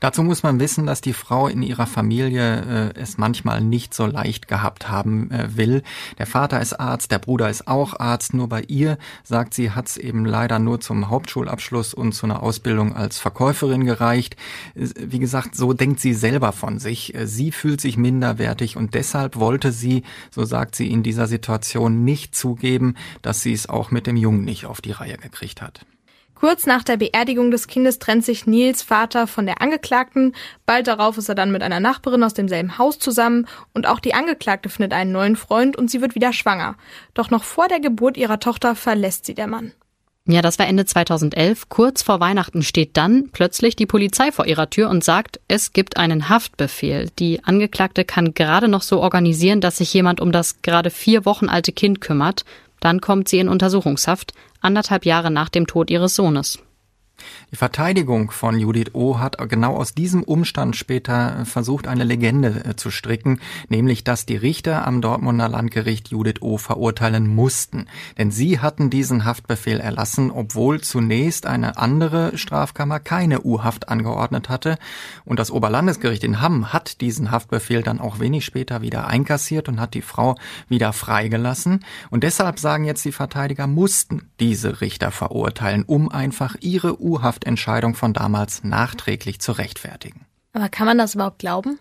Dazu 0.00 0.22
muss 0.22 0.42
man 0.42 0.60
wissen, 0.60 0.86
dass 0.86 1.00
die 1.00 1.12
Frau 1.12 1.48
in 1.48 1.62
ihrer 1.62 1.86
Familie 1.86 2.92
äh, 2.94 3.00
es 3.00 3.18
manchmal 3.18 3.60
nicht 3.60 3.94
so 3.94 4.06
leicht 4.06 4.48
gehabt 4.48 4.88
haben 4.88 5.30
äh, 5.30 5.56
will. 5.56 5.82
Der 6.18 6.26
Vater 6.26 6.60
ist 6.60 6.74
Arzt, 6.74 7.10
der 7.10 7.18
Bruder 7.18 7.48
ist 7.50 7.68
auch 7.68 7.98
Arzt, 7.98 8.34
nur 8.34 8.48
bei 8.48 8.62
ihr, 8.62 8.98
sagt 9.22 9.54
sie, 9.54 9.70
hat 9.70 9.88
es 9.88 9.96
eben 9.96 10.24
leider 10.24 10.58
nur 10.58 10.80
zum 10.80 11.08
Hauptschulabschluss 11.08 11.94
und 11.94 12.12
zu 12.12 12.26
einer 12.26 12.42
Ausbildung 12.42 12.94
als 12.94 13.18
Verkäuferin 13.18 13.84
gereicht. 13.84 14.36
Wie 14.74 15.18
gesagt, 15.18 15.54
so 15.54 15.72
denkt 15.72 16.00
sie 16.00 16.14
selber 16.14 16.52
von 16.52 16.78
sich. 16.78 17.14
Äh, 17.14 17.26
sie 17.26 17.52
fühlt 17.52 17.80
sich 17.80 17.96
minderwertig 17.96 18.76
und 18.76 18.94
deshalb 18.94 19.36
wollte 19.36 19.72
sie, 19.72 20.02
so 20.30 20.44
sagt 20.44 20.76
sie 20.76 20.90
in 20.90 21.02
dieser 21.02 21.26
Situation, 21.26 22.04
nicht 22.04 22.34
zugeben, 22.34 22.94
dass 23.22 23.40
sie 23.42 23.52
es 23.52 23.68
auch 23.68 23.90
mit 23.90 24.06
dem 24.06 24.16
Jungen 24.16 24.44
nicht 24.44 24.66
auf 24.66 24.80
die 24.80 24.92
Reihe 24.92 25.16
gekriegt 25.16 25.62
hat. 25.62 25.86
Kurz 26.34 26.66
nach 26.66 26.82
der 26.82 26.96
Beerdigung 26.96 27.50
des 27.50 27.68
Kindes 27.68 27.98
trennt 27.98 28.24
sich 28.24 28.46
Nils 28.46 28.82
Vater 28.82 29.26
von 29.26 29.46
der 29.46 29.62
Angeklagten. 29.62 30.34
Bald 30.66 30.86
darauf 30.86 31.16
ist 31.16 31.28
er 31.28 31.34
dann 31.34 31.52
mit 31.52 31.62
einer 31.62 31.80
Nachbarin 31.80 32.24
aus 32.24 32.34
demselben 32.34 32.76
Haus 32.76 32.98
zusammen 32.98 33.46
und 33.72 33.86
auch 33.86 34.00
die 34.00 34.14
Angeklagte 34.14 34.68
findet 34.68 34.92
einen 34.92 35.12
neuen 35.12 35.36
Freund 35.36 35.76
und 35.76 35.90
sie 35.90 36.00
wird 36.00 36.14
wieder 36.14 36.32
schwanger. 36.32 36.76
Doch 37.14 37.30
noch 37.30 37.44
vor 37.44 37.68
der 37.68 37.80
Geburt 37.80 38.16
ihrer 38.16 38.40
Tochter 38.40 38.74
verlässt 38.74 39.26
sie 39.26 39.34
der 39.34 39.46
Mann. 39.46 39.72
Ja, 40.26 40.40
das 40.40 40.58
war 40.58 40.66
Ende 40.66 40.86
2011. 40.86 41.68
Kurz 41.68 42.02
vor 42.02 42.18
Weihnachten 42.18 42.62
steht 42.62 42.96
dann 42.96 43.28
plötzlich 43.30 43.76
die 43.76 43.84
Polizei 43.84 44.32
vor 44.32 44.46
ihrer 44.46 44.70
Tür 44.70 44.88
und 44.88 45.04
sagt, 45.04 45.38
es 45.48 45.74
gibt 45.74 45.98
einen 45.98 46.30
Haftbefehl. 46.30 47.10
Die 47.18 47.44
Angeklagte 47.44 48.06
kann 48.06 48.32
gerade 48.32 48.68
noch 48.68 48.80
so 48.80 49.02
organisieren, 49.02 49.60
dass 49.60 49.76
sich 49.76 49.92
jemand 49.92 50.22
um 50.22 50.32
das 50.32 50.62
gerade 50.62 50.88
vier 50.88 51.26
Wochen 51.26 51.50
alte 51.50 51.72
Kind 51.72 52.00
kümmert. 52.00 52.46
Dann 52.84 53.00
kommt 53.00 53.28
sie 53.28 53.38
in 53.38 53.48
Untersuchungshaft 53.48 54.34
anderthalb 54.60 55.06
Jahre 55.06 55.30
nach 55.30 55.48
dem 55.48 55.66
Tod 55.66 55.88
ihres 55.88 56.14
Sohnes. 56.14 56.58
Die 57.52 57.56
Verteidigung 57.56 58.30
von 58.30 58.58
Judith 58.58 58.94
O. 58.94 59.18
hat 59.18 59.36
genau 59.48 59.76
aus 59.76 59.94
diesem 59.94 60.22
Umstand 60.22 60.76
später 60.76 61.44
versucht, 61.44 61.86
eine 61.86 62.04
Legende 62.04 62.64
äh, 62.64 62.76
zu 62.76 62.90
stricken, 62.90 63.40
nämlich, 63.68 64.04
dass 64.04 64.26
die 64.26 64.36
Richter 64.36 64.86
am 64.86 65.00
Dortmunder 65.00 65.48
Landgericht 65.48 66.08
Judith 66.08 66.40
O. 66.40 66.58
verurteilen 66.58 67.26
mussten. 67.26 67.86
Denn 68.18 68.30
sie 68.30 68.60
hatten 68.60 68.90
diesen 68.90 69.24
Haftbefehl 69.24 69.80
erlassen, 69.80 70.30
obwohl 70.30 70.80
zunächst 70.80 71.46
eine 71.46 71.78
andere 71.78 72.36
Strafkammer 72.36 73.00
keine 73.00 73.42
U-Haft 73.42 73.88
angeordnet 73.88 74.48
hatte. 74.48 74.78
Und 75.24 75.38
das 75.38 75.50
Oberlandesgericht 75.50 76.24
in 76.24 76.40
Hamm 76.40 76.72
hat 76.72 77.00
diesen 77.00 77.30
Haftbefehl 77.30 77.82
dann 77.82 78.00
auch 78.00 78.18
wenig 78.18 78.44
später 78.44 78.82
wieder 78.82 79.06
einkassiert 79.06 79.68
und 79.68 79.80
hat 79.80 79.94
die 79.94 80.02
Frau 80.02 80.36
wieder 80.68 80.92
freigelassen. 80.92 81.84
Und 82.10 82.24
deshalb 82.24 82.58
sagen 82.58 82.84
jetzt 82.84 83.04
die 83.04 83.12
Verteidiger, 83.12 83.66
mussten 83.66 84.30
diese 84.40 84.80
Richter 84.80 85.10
verurteilen, 85.10 85.84
um 85.84 86.08
einfach 86.08 86.56
ihre 86.60 87.00
U-Haftentscheidung 87.14 87.94
von 87.94 88.12
damals 88.12 88.64
nachträglich 88.64 89.40
zu 89.40 89.52
rechtfertigen. 89.52 90.26
Aber 90.52 90.68
kann 90.68 90.86
man 90.86 90.98
das 90.98 91.14
überhaupt 91.14 91.38
glauben? 91.38 91.78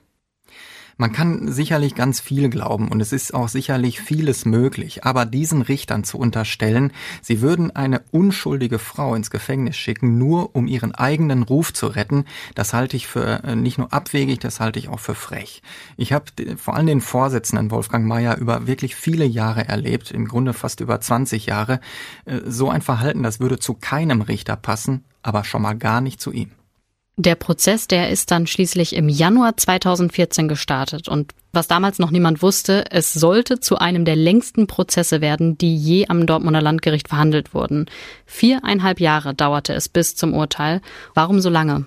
Man 0.97 1.11
kann 1.11 1.51
sicherlich 1.51 1.95
ganz 1.95 2.19
viel 2.19 2.49
glauben 2.49 2.89
und 2.89 3.01
es 3.01 3.11
ist 3.13 3.33
auch 3.33 3.47
sicherlich 3.47 3.99
vieles 3.99 4.45
möglich, 4.45 5.03
aber 5.03 5.25
diesen 5.25 5.63
Richtern 5.63 6.03
zu 6.03 6.19
unterstellen, 6.19 6.91
sie 7.21 7.41
würden 7.41 7.75
eine 7.75 8.01
unschuldige 8.11 8.77
Frau 8.77 9.15
ins 9.15 9.31
Gefängnis 9.31 9.75
schicken, 9.75 10.19
nur 10.19 10.55
um 10.55 10.67
ihren 10.67 10.93
eigenen 10.93 11.41
Ruf 11.43 11.73
zu 11.73 11.87
retten, 11.87 12.25
das 12.53 12.73
halte 12.73 12.95
ich 12.95 13.07
für 13.07 13.43
äh, 13.43 13.55
nicht 13.55 13.79
nur 13.79 13.91
abwegig, 13.91 14.39
das 14.39 14.59
halte 14.59 14.77
ich 14.77 14.87
auch 14.87 14.99
für 14.99 15.15
frech. 15.15 15.63
Ich 15.97 16.13
habe 16.13 16.25
vor 16.57 16.75
allem 16.75 16.87
den 16.87 17.01
Vorsitzenden 17.01 17.71
Wolfgang 17.71 18.05
Mayer 18.05 18.37
über 18.37 18.67
wirklich 18.67 18.95
viele 18.95 19.25
Jahre 19.25 19.67
erlebt, 19.67 20.11
im 20.11 20.27
Grunde 20.27 20.53
fast 20.53 20.79
über 20.79 21.01
20 21.01 21.47
Jahre. 21.47 21.79
Äh, 22.25 22.41
so 22.45 22.69
ein 22.69 22.83
Verhalten, 22.83 23.23
das 23.23 23.39
würde 23.39 23.57
zu 23.57 23.73
keinem 23.73 24.21
Richter 24.21 24.55
passen, 24.55 25.05
aber 25.23 25.43
schon 25.43 25.61
mal 25.61 25.73
gar 25.73 26.01
nicht 26.01 26.21
zu 26.21 26.31
ihm. 26.31 26.51
Der 27.15 27.35
Prozess, 27.35 27.87
der 27.87 28.09
ist 28.09 28.31
dann 28.31 28.47
schließlich 28.47 28.95
im 28.95 29.07
Januar 29.07 29.55
2014 29.55 30.47
gestartet 30.47 31.07
und 31.07 31.33
was 31.51 31.67
damals 31.67 31.99
noch 31.99 32.09
niemand 32.09 32.41
wusste, 32.41 32.85
es 32.89 33.13
sollte 33.13 33.59
zu 33.59 33.77
einem 33.77 34.05
der 34.05 34.15
längsten 34.15 34.65
Prozesse 34.65 35.21
werden, 35.21 35.55
die 35.55 35.75
je 35.77 36.07
am 36.07 36.25
Dortmunder 36.25 36.63
Landgericht 36.63 37.09
verhandelt 37.09 37.53
wurden. 37.53 37.85
Viereinhalb 38.25 38.99
Jahre 38.99 39.35
dauerte 39.35 39.73
es 39.73 39.89
bis 39.89 40.15
zum 40.15 40.33
Urteil. 40.33 40.81
Warum 41.13 41.39
so 41.41 41.49
lange? 41.49 41.85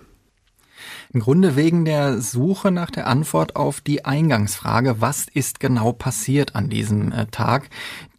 Im 1.16 1.22
Grunde 1.22 1.56
wegen 1.56 1.86
der 1.86 2.20
Suche 2.20 2.70
nach 2.70 2.90
der 2.90 3.06
Antwort 3.06 3.56
auf 3.56 3.80
die 3.80 4.04
Eingangsfrage, 4.04 5.00
was 5.00 5.24
ist 5.32 5.60
genau 5.60 5.92
passiert 5.92 6.54
an 6.54 6.68
diesem 6.68 7.10
äh, 7.10 7.24
Tag. 7.28 7.70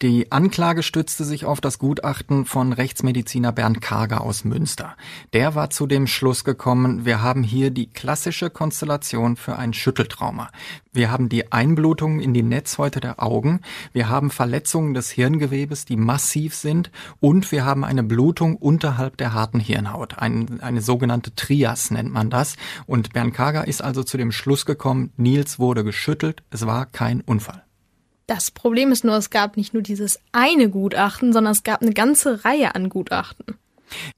Die 0.04 0.32
Anklage 0.32 0.84
stützte 0.84 1.24
sich 1.24 1.46
auf 1.46 1.60
das 1.60 1.80
Gutachten 1.80 2.46
von 2.46 2.72
Rechtsmediziner 2.72 3.52
Bernd 3.52 3.82
Karger 3.82 4.22
aus 4.22 4.44
Münster. 4.44 4.96
Der 5.34 5.56
war 5.56 5.72
zu 5.72 5.88
dem 5.88 6.06
Schluss 6.06 6.44
gekommen, 6.44 7.04
wir 7.04 7.24
haben 7.24 7.42
hier 7.42 7.72
die 7.72 7.88
klassische 7.88 8.52
Konstellation 8.52 9.38
für 9.38 9.58
ein 9.58 9.74
Schütteltrauma. 9.74 10.50
Wir 10.94 11.12
haben 11.12 11.30
die 11.30 11.52
Einblutung 11.52 12.20
in 12.20 12.34
die 12.34 12.44
Netzhäute 12.44 13.00
der 13.00 13.22
Augen, 13.22 13.62
wir 13.92 14.08
haben 14.08 14.30
Verletzungen 14.30 14.94
des 14.94 15.10
Hirngewebes, 15.10 15.86
die 15.86 15.98
massiv 15.98 16.54
sind 16.54 16.92
und 17.20 17.52
wir 17.52 17.66
haben 17.66 17.84
eine 17.84 18.04
Blutung 18.04 18.56
unterhalb 18.56 19.18
der 19.18 19.34
harten 19.34 19.60
Hirnhaut. 19.60 20.20
Ein, 20.20 20.60
eine 20.62 20.82
sogenannte 20.82 21.34
Trias 21.34 21.90
nennt 21.90 22.12
man 22.12 22.30
das. 22.30 22.56
Und 22.88 23.14
Bernd 23.14 23.36
Kager 23.36 23.68
ist 23.68 23.84
also 23.84 24.02
zu 24.02 24.18
dem 24.18 24.32
Schluss 24.32 24.66
gekommen, 24.66 25.12
Nils 25.18 25.60
wurde 25.60 25.84
geschüttelt, 25.84 26.42
es 26.50 26.66
war 26.66 26.88
kein 26.88 27.22
Unfall. 27.22 27.64
Das 28.28 28.50
Problem 28.50 28.92
ist 28.92 29.04
nur, 29.04 29.16
es 29.16 29.30
gab 29.30 29.56
nicht 29.56 29.74
nur 29.74 29.84
dieses 29.84 30.20
eine 30.32 30.70
Gutachten, 30.70 31.32
sondern 31.32 31.52
es 31.52 31.64
gab 31.64 31.82
eine 31.82 31.94
ganze 31.94 32.44
Reihe 32.44 32.76
an 32.76 32.90
Gutachten. 32.90 33.56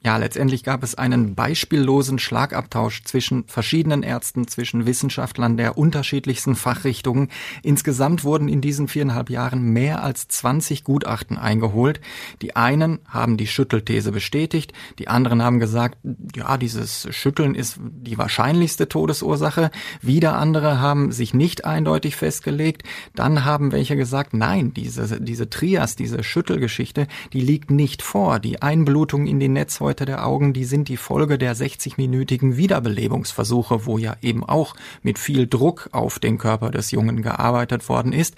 Ja, 0.03 0.17
letztendlich 0.17 0.63
gab 0.63 0.83
es 0.83 0.95
einen 0.95 1.35
beispiellosen 1.35 2.19
Schlagabtausch 2.19 3.03
zwischen 3.03 3.45
verschiedenen 3.47 4.03
Ärzten, 4.03 4.47
zwischen 4.47 4.85
Wissenschaftlern 4.85 5.57
der 5.57 5.77
unterschiedlichsten 5.77 6.55
Fachrichtungen. 6.55 7.29
Insgesamt 7.63 8.23
wurden 8.23 8.47
in 8.47 8.61
diesen 8.61 8.87
viereinhalb 8.87 9.29
Jahren 9.29 9.61
mehr 9.61 10.03
als 10.03 10.27
20 10.27 10.83
Gutachten 10.83 11.37
eingeholt. 11.37 12.01
Die 12.41 12.55
einen 12.55 12.99
haben 13.07 13.37
die 13.37 13.47
Schüttelthese 13.47 14.11
bestätigt, 14.11 14.73
die 14.97 15.07
anderen 15.07 15.43
haben 15.43 15.59
gesagt, 15.59 15.97
ja, 16.35 16.57
dieses 16.57 17.07
Schütteln 17.11 17.55
ist 17.55 17.77
die 17.79 18.17
wahrscheinlichste 18.17 18.87
Todesursache. 18.89 19.71
Wieder 20.01 20.37
andere 20.37 20.79
haben 20.79 21.11
sich 21.11 21.33
nicht 21.33 21.65
eindeutig 21.65 22.15
festgelegt. 22.15 22.83
Dann 23.15 23.45
haben 23.45 23.71
welche 23.71 23.95
gesagt, 23.95 24.33
nein, 24.33 24.73
diese, 24.73 25.21
diese 25.21 25.49
Trias, 25.49 25.95
diese 25.95 26.23
Schüttelgeschichte, 26.23 27.07
die 27.33 27.41
liegt 27.41 27.71
nicht 27.71 28.01
vor. 28.01 28.39
Die 28.39 28.61
Einblutung 28.61 29.27
in 29.27 29.39
die 29.39 29.49
Netzhäute 29.59 30.05
der 30.05 30.25
Augen, 30.25 30.53
die 30.53 30.63
sind 30.63 30.87
die 30.87 30.95
Folge 30.95 31.37
der 31.37 31.53
60-minütigen 31.53 32.55
Wiederbelebungsversuche, 32.55 33.85
wo 33.85 33.97
ja 33.97 34.15
eben 34.21 34.45
auch 34.45 34.73
mit 35.03 35.19
viel 35.19 35.47
Druck 35.47 35.89
auf 35.91 36.17
den 36.17 36.37
Körper 36.37 36.71
des 36.71 36.91
Jungen 36.91 37.21
gearbeitet 37.21 37.89
worden 37.89 38.13
ist. 38.13 38.35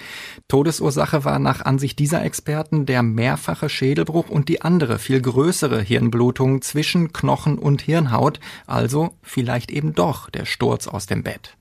Todesursache 0.47 1.23
war 1.23 1.37
nach 1.37 1.61
Ansicht 1.63 1.99
dieser 1.99 2.25
Experten 2.25 2.87
der 2.87 3.03
mehrfache 3.03 3.69
Schädelbruch 3.69 4.29
und 4.29 4.49
die 4.49 4.63
andere, 4.63 4.97
viel 4.97 5.21
größere 5.21 5.79
Hirnblutung 5.79 6.63
zwischen 6.63 7.13
Knochen 7.13 7.59
und 7.59 7.83
Hirnhaut, 7.83 8.39
also 8.65 9.11
vielleicht 9.21 9.69
eben 9.69 9.93
doch 9.93 10.31
der 10.31 10.45
Sturz 10.45 10.87
aus 10.87 11.05
dem 11.05 11.21
Bett. 11.21 11.55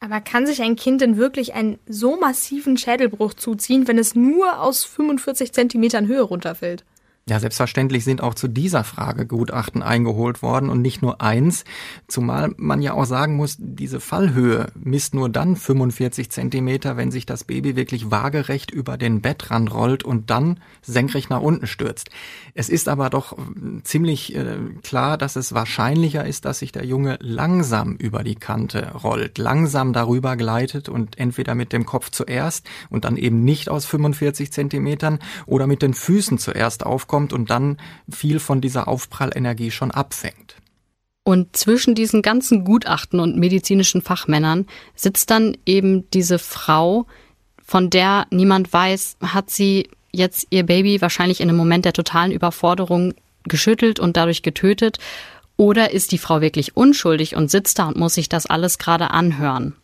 Aber 0.00 0.20
kann 0.20 0.46
sich 0.46 0.60
ein 0.60 0.76
Kind 0.76 1.00
denn 1.00 1.16
wirklich 1.16 1.54
einen 1.54 1.78
so 1.86 2.18
massiven 2.20 2.76
Schädelbruch 2.76 3.32
zuziehen, 3.32 3.88
wenn 3.88 3.96
es 3.96 4.14
nur 4.14 4.60
aus 4.60 4.84
45 4.84 5.54
Zentimetern 5.54 6.06
Höhe 6.06 6.22
runterfällt? 6.22 6.84
Ja, 7.30 7.38
selbstverständlich 7.38 8.02
sind 8.02 8.24
auch 8.24 8.34
zu 8.34 8.48
dieser 8.48 8.82
Frage 8.82 9.24
Gutachten 9.24 9.84
eingeholt 9.84 10.42
worden 10.42 10.68
und 10.68 10.82
nicht 10.82 11.00
nur 11.00 11.20
eins, 11.20 11.62
zumal 12.08 12.52
man 12.56 12.82
ja 12.82 12.94
auch 12.94 13.04
sagen 13.04 13.36
muss, 13.36 13.54
diese 13.60 14.00
Fallhöhe 14.00 14.72
misst 14.74 15.14
nur 15.14 15.28
dann 15.28 15.54
45 15.54 16.28
Zentimeter, 16.32 16.96
wenn 16.96 17.12
sich 17.12 17.26
das 17.26 17.44
Baby 17.44 17.76
wirklich 17.76 18.10
waagerecht 18.10 18.72
über 18.72 18.98
den 18.98 19.20
Bettrand 19.20 19.72
rollt 19.72 20.02
und 20.02 20.28
dann 20.28 20.58
senkrecht 20.82 21.30
nach 21.30 21.40
unten 21.40 21.68
stürzt. 21.68 22.10
Es 22.54 22.68
ist 22.68 22.88
aber 22.88 23.10
doch 23.10 23.38
ziemlich 23.84 24.34
äh, 24.34 24.56
klar, 24.82 25.16
dass 25.16 25.36
es 25.36 25.54
wahrscheinlicher 25.54 26.26
ist, 26.26 26.44
dass 26.46 26.58
sich 26.58 26.72
der 26.72 26.84
Junge 26.84 27.16
langsam 27.20 27.94
über 27.94 28.24
die 28.24 28.34
Kante 28.34 28.90
rollt, 29.04 29.38
langsam 29.38 29.92
darüber 29.92 30.34
gleitet 30.34 30.88
und 30.88 31.16
entweder 31.16 31.54
mit 31.54 31.72
dem 31.72 31.86
Kopf 31.86 32.10
zuerst 32.10 32.68
und 32.88 33.04
dann 33.04 33.16
eben 33.16 33.44
nicht 33.44 33.68
aus 33.68 33.86
45 33.86 34.52
Zentimetern 34.52 35.20
oder 35.46 35.68
mit 35.68 35.80
den 35.80 35.94
Füßen 35.94 36.36
zuerst 36.36 36.84
aufkommt 36.84 37.19
kommt 37.20 37.32
und 37.32 37.50
dann 37.50 37.76
viel 38.10 38.38
von 38.38 38.60
dieser 38.60 38.88
Aufprallenergie 38.88 39.70
schon 39.70 39.90
abfängt. 39.90 40.56
Und 41.22 41.54
zwischen 41.54 41.94
diesen 41.94 42.22
ganzen 42.22 42.64
Gutachten 42.64 43.20
und 43.20 43.36
medizinischen 43.36 44.00
Fachmännern 44.00 44.66
sitzt 44.94 45.30
dann 45.30 45.56
eben 45.66 46.08
diese 46.10 46.38
Frau, 46.38 47.06
von 47.62 47.90
der 47.90 48.26
niemand 48.30 48.72
weiß, 48.72 49.18
hat 49.22 49.50
sie 49.50 49.90
jetzt 50.12 50.46
ihr 50.50 50.64
Baby 50.64 51.00
wahrscheinlich 51.00 51.40
in 51.40 51.48
einem 51.48 51.58
Moment 51.58 51.84
der 51.84 51.92
totalen 51.92 52.32
Überforderung 52.32 53.14
geschüttelt 53.44 54.00
und 54.00 54.16
dadurch 54.16 54.42
getötet? 54.42 54.98
Oder 55.56 55.90
ist 55.90 56.10
die 56.12 56.18
Frau 56.18 56.40
wirklich 56.40 56.74
unschuldig 56.74 57.36
und 57.36 57.50
sitzt 57.50 57.78
da 57.78 57.86
und 57.86 57.98
muss 57.98 58.14
sich 58.14 58.30
das 58.30 58.46
alles 58.46 58.78
gerade 58.78 59.10
anhören? 59.10 59.76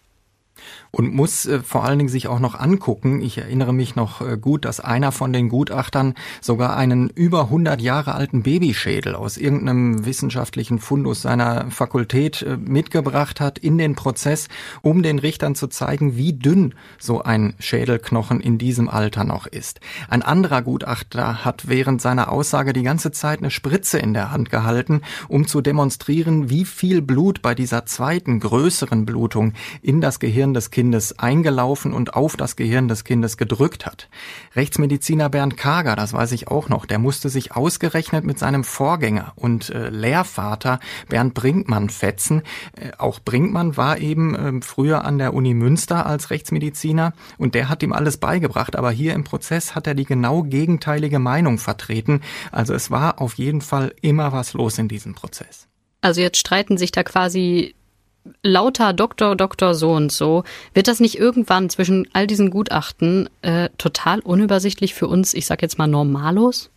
Und 0.96 1.14
muss 1.14 1.44
äh, 1.44 1.60
vor 1.62 1.84
allen 1.84 1.98
Dingen 1.98 2.08
sich 2.08 2.26
auch 2.26 2.40
noch 2.40 2.58
angucken. 2.58 3.20
Ich 3.20 3.36
erinnere 3.36 3.74
mich 3.74 3.96
noch 3.96 4.22
äh, 4.22 4.38
gut, 4.38 4.64
dass 4.64 4.80
einer 4.80 5.12
von 5.12 5.30
den 5.30 5.50
Gutachtern 5.50 6.14
sogar 6.40 6.74
einen 6.74 7.10
über 7.10 7.42
100 7.42 7.82
Jahre 7.82 8.14
alten 8.14 8.42
Babyschädel 8.42 9.14
aus 9.14 9.36
irgendeinem 9.36 10.06
wissenschaftlichen 10.06 10.78
Fundus 10.78 11.20
seiner 11.20 11.70
Fakultät 11.70 12.40
äh, 12.40 12.56
mitgebracht 12.56 13.42
hat 13.42 13.58
in 13.58 13.76
den 13.76 13.94
Prozess, 13.94 14.48
um 14.80 15.02
den 15.02 15.18
Richtern 15.18 15.54
zu 15.54 15.66
zeigen, 15.66 16.16
wie 16.16 16.32
dünn 16.32 16.74
so 16.98 17.22
ein 17.22 17.52
Schädelknochen 17.58 18.40
in 18.40 18.56
diesem 18.56 18.88
Alter 18.88 19.24
noch 19.24 19.46
ist. 19.46 19.80
Ein 20.08 20.22
anderer 20.22 20.62
Gutachter 20.62 21.44
hat 21.44 21.68
während 21.68 22.00
seiner 22.00 22.32
Aussage 22.32 22.72
die 22.72 22.84
ganze 22.84 23.10
Zeit 23.10 23.40
eine 23.40 23.50
Spritze 23.50 23.98
in 23.98 24.14
der 24.14 24.30
Hand 24.30 24.48
gehalten, 24.50 25.02
um 25.28 25.46
zu 25.46 25.60
demonstrieren, 25.60 26.48
wie 26.48 26.64
viel 26.64 27.02
Blut 27.02 27.42
bei 27.42 27.54
dieser 27.54 27.84
zweiten 27.84 28.40
größeren 28.40 29.04
Blutung 29.04 29.52
in 29.82 30.00
das 30.00 30.20
Gehirn 30.20 30.54
des 30.54 30.70
Kindes 30.70 30.85
eingelaufen 31.18 31.92
und 31.92 32.14
auf 32.14 32.36
das 32.36 32.56
Gehirn 32.56 32.88
des 32.88 33.04
Kindes 33.04 33.36
gedrückt 33.36 33.86
hat. 33.86 34.08
Rechtsmediziner 34.54 35.28
Bernd 35.28 35.56
Kager, 35.56 35.96
das 35.96 36.12
weiß 36.12 36.32
ich 36.32 36.48
auch 36.48 36.68
noch, 36.68 36.86
der 36.86 36.98
musste 36.98 37.28
sich 37.28 37.54
ausgerechnet 37.56 38.24
mit 38.24 38.38
seinem 38.38 38.64
Vorgänger 38.64 39.32
und 39.36 39.70
äh, 39.70 39.88
Lehrvater 39.88 40.80
Bernd 41.08 41.34
Brinkmann 41.34 41.90
fetzen. 41.90 42.42
Äh, 42.76 42.92
auch 42.98 43.20
Brinkmann 43.20 43.76
war 43.76 43.98
eben 43.98 44.34
äh, 44.34 44.60
früher 44.62 45.04
an 45.04 45.18
der 45.18 45.34
Uni 45.34 45.54
Münster 45.54 46.06
als 46.06 46.30
Rechtsmediziner 46.30 47.12
und 47.38 47.54
der 47.54 47.68
hat 47.68 47.82
ihm 47.82 47.92
alles 47.92 48.16
beigebracht, 48.16 48.76
aber 48.76 48.90
hier 48.90 49.14
im 49.14 49.24
Prozess 49.24 49.74
hat 49.74 49.86
er 49.86 49.94
die 49.94 50.04
genau 50.04 50.42
gegenteilige 50.42 51.18
Meinung 51.18 51.58
vertreten. 51.58 52.20
Also 52.52 52.74
es 52.74 52.90
war 52.90 53.20
auf 53.20 53.34
jeden 53.34 53.60
Fall 53.60 53.94
immer 54.02 54.32
was 54.32 54.52
los 54.52 54.78
in 54.78 54.88
diesem 54.88 55.14
Prozess. 55.14 55.66
Also 56.00 56.20
jetzt 56.20 56.38
streiten 56.38 56.78
sich 56.78 56.92
da 56.92 57.02
quasi 57.02 57.74
lauter 58.42 58.92
Doktor, 58.92 59.36
Doktor 59.36 59.74
so 59.74 59.92
und 59.92 60.12
so, 60.12 60.44
wird 60.74 60.88
das 60.88 61.00
nicht 61.00 61.18
irgendwann 61.18 61.70
zwischen 61.70 62.08
all 62.12 62.26
diesen 62.26 62.50
Gutachten 62.50 63.28
äh, 63.42 63.68
total 63.78 64.20
unübersichtlich 64.20 64.94
für 64.94 65.08
uns, 65.08 65.34
ich 65.34 65.46
sag 65.46 65.62
jetzt 65.62 65.78
mal 65.78 65.86
Normalos? 65.86 66.70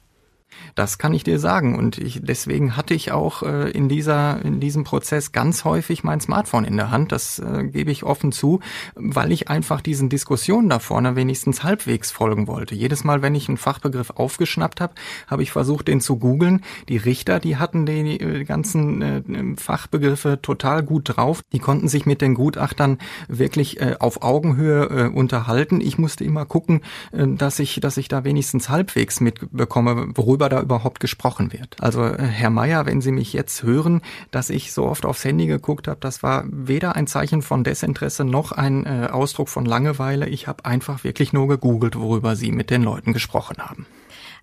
Das 0.76 0.98
kann 0.98 1.14
ich 1.14 1.24
dir 1.24 1.40
sagen. 1.40 1.78
Und 1.78 1.98
ich, 1.98 2.22
deswegen 2.24 2.76
hatte 2.76 2.94
ich 2.94 3.12
auch 3.12 3.44
äh, 3.44 3.70
in, 3.72 3.90
dieser, 3.90 4.44
in 4.44 4.60
diesem 4.60 4.84
Prozess 4.84 5.32
ganz 5.32 5.66
häufig 5.66 6.04
mein 6.04 6.20
Smartphone 6.20 6.66
in 6.66 6.78
der 6.78 6.92
Hand. 6.92 7.12
Das 7.12 7.40
äh, 7.40 7.66
gebe 7.66 7.92
ich 7.92 8.04
offen 8.04 8.32
zu, 8.32 8.60
weil 8.96 9.32
ich 9.32 9.50
einfach 9.50 9.82
diesen 9.82 10.10
Diskussionen 10.10 10.70
da 10.70 10.80
vorne 10.80 11.16
wenigstens 11.16 11.64
halbwegs 11.64 12.12
folgen 12.12 12.48
wollte. 12.48 12.76
Jedes 12.76 13.04
Mal, 13.04 13.22
wenn 13.22 13.36
ich 13.36 13.48
einen 13.48 13.58
Fachbegriff 13.58 14.12
aufgeschnappt 14.12 14.82
habe, 14.82 14.94
habe 15.28 15.44
ich 15.44 15.52
versucht, 15.52 15.88
den 15.88 16.02
zu 16.02 16.18
googeln. 16.18 16.62
Die 16.88 16.98
Richter, 16.98 17.40
die 17.40 17.58
hatten 17.58 17.86
die 17.86 18.20
äh, 18.20 18.44
ganzen 18.44 19.02
äh, 19.02 19.56
Fachbegriffe 19.58 20.42
total 20.42 20.84
gut 20.84 21.16
drauf. 21.16 21.42
Die 21.52 21.60
konnten 21.60 21.88
sich 21.88 22.06
mit 22.06 22.22
den 22.22 22.34
Gutachtern 22.34 22.98
wirklich 23.28 23.80
äh, 23.82 23.96
auf 24.00 24.22
Augenhöhe 24.22 24.86
äh, 24.86 25.08
unterhalten. 25.10 25.82
Ich 25.82 25.98
musste 25.98 26.24
immer 26.24 26.46
gucken, 26.46 26.82
äh, 27.12 27.28
dass 27.28 27.60
ich, 27.60 27.80
dass 27.80 27.98
ich 27.98 28.08
da 28.08 28.24
wenigstens 28.24 28.70
halbwegs 28.70 29.20
mitbekomme, 29.20 30.10
worüber 30.16 30.39
da 30.48 30.62
überhaupt 30.62 31.02
gesprochen 31.02 31.52
wird. 31.52 31.76
Also 31.82 32.06
äh, 32.06 32.24
Herr 32.24 32.50
Meier, 32.50 32.86
wenn 32.86 33.02
Sie 33.02 33.12
mich 33.12 33.34
jetzt 33.34 33.64
hören, 33.64 34.02
dass 34.32 34.50
ich 34.50 34.72
so 34.72 34.86
oft 34.86 35.06
aufs 35.06 35.26
Handy 35.26 35.48
geguckt 35.48 35.90
habe, 35.90 36.00
das 36.00 36.24
war 36.24 36.46
weder 36.48 36.96
ein 36.96 37.08
Zeichen 37.08 37.42
von 37.42 37.66
Desinteresse 37.66 38.24
noch 38.24 38.54
ein 38.54 38.86
äh, 38.86 39.10
Ausdruck 39.12 39.50
von 39.50 39.66
Langeweile. 39.66 40.30
Ich 40.30 40.48
habe 40.48 40.64
einfach 40.64 41.04
wirklich 41.04 41.34
nur 41.34 41.50
gegoogelt, 41.50 41.98
worüber 41.98 42.38
Sie 42.38 42.54
mit 42.54 42.70
den 42.70 42.84
Leuten 42.84 43.12
gesprochen 43.12 43.58
haben. 43.58 43.86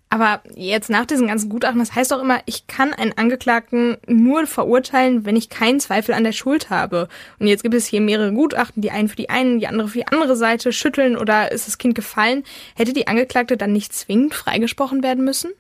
Aber 0.09 0.41
jetzt 0.55 0.89
nach 0.89 1.05
diesen 1.05 1.27
ganzen 1.27 1.51
Gutachten, 1.51 1.81
das 1.81 1.95
heißt 1.95 2.13
doch 2.13 2.23
immer, 2.23 2.41
ich 2.47 2.69
kann 2.69 2.95
einen 2.95 3.19
Angeklagten 3.19 3.97
nur 4.07 4.47
verurteilen, 4.47 5.25
wenn 5.27 5.35
ich 5.35 5.49
keinen 5.49 5.81
Zweifel 5.81 6.15
an 6.15 6.23
der 6.23 6.33
Schuld 6.33 6.71
habe. 6.71 7.09
Und 7.41 7.49
jetzt 7.49 7.65
gibt 7.65 7.75
es 7.75 7.87
hier 7.87 8.01
mehrere 8.01 8.33
Gutachten, 8.33 8.83
die 8.83 8.93
einen 8.93 9.09
für 9.09 9.17
die 9.17 9.31
einen, 9.31 9.59
die 9.59 9.67
andere 9.67 9.89
für 9.89 9.99
die 9.99 10.07
andere 10.07 10.37
Seite 10.37 10.73
schütteln 10.73 11.17
oder 11.17 11.51
ist 11.51 11.67
das 11.67 11.79
Kind 11.79 11.97
gefallen. 11.97 12.45
Hätte 12.77 12.93
die 12.93 13.09
Angeklagte 13.09 13.57
dann 13.57 13.73
nicht 13.73 13.93
zwingend 13.93 14.35
freigesprochen 14.35 15.03
werden 15.03 15.25
müssen? 15.25 15.51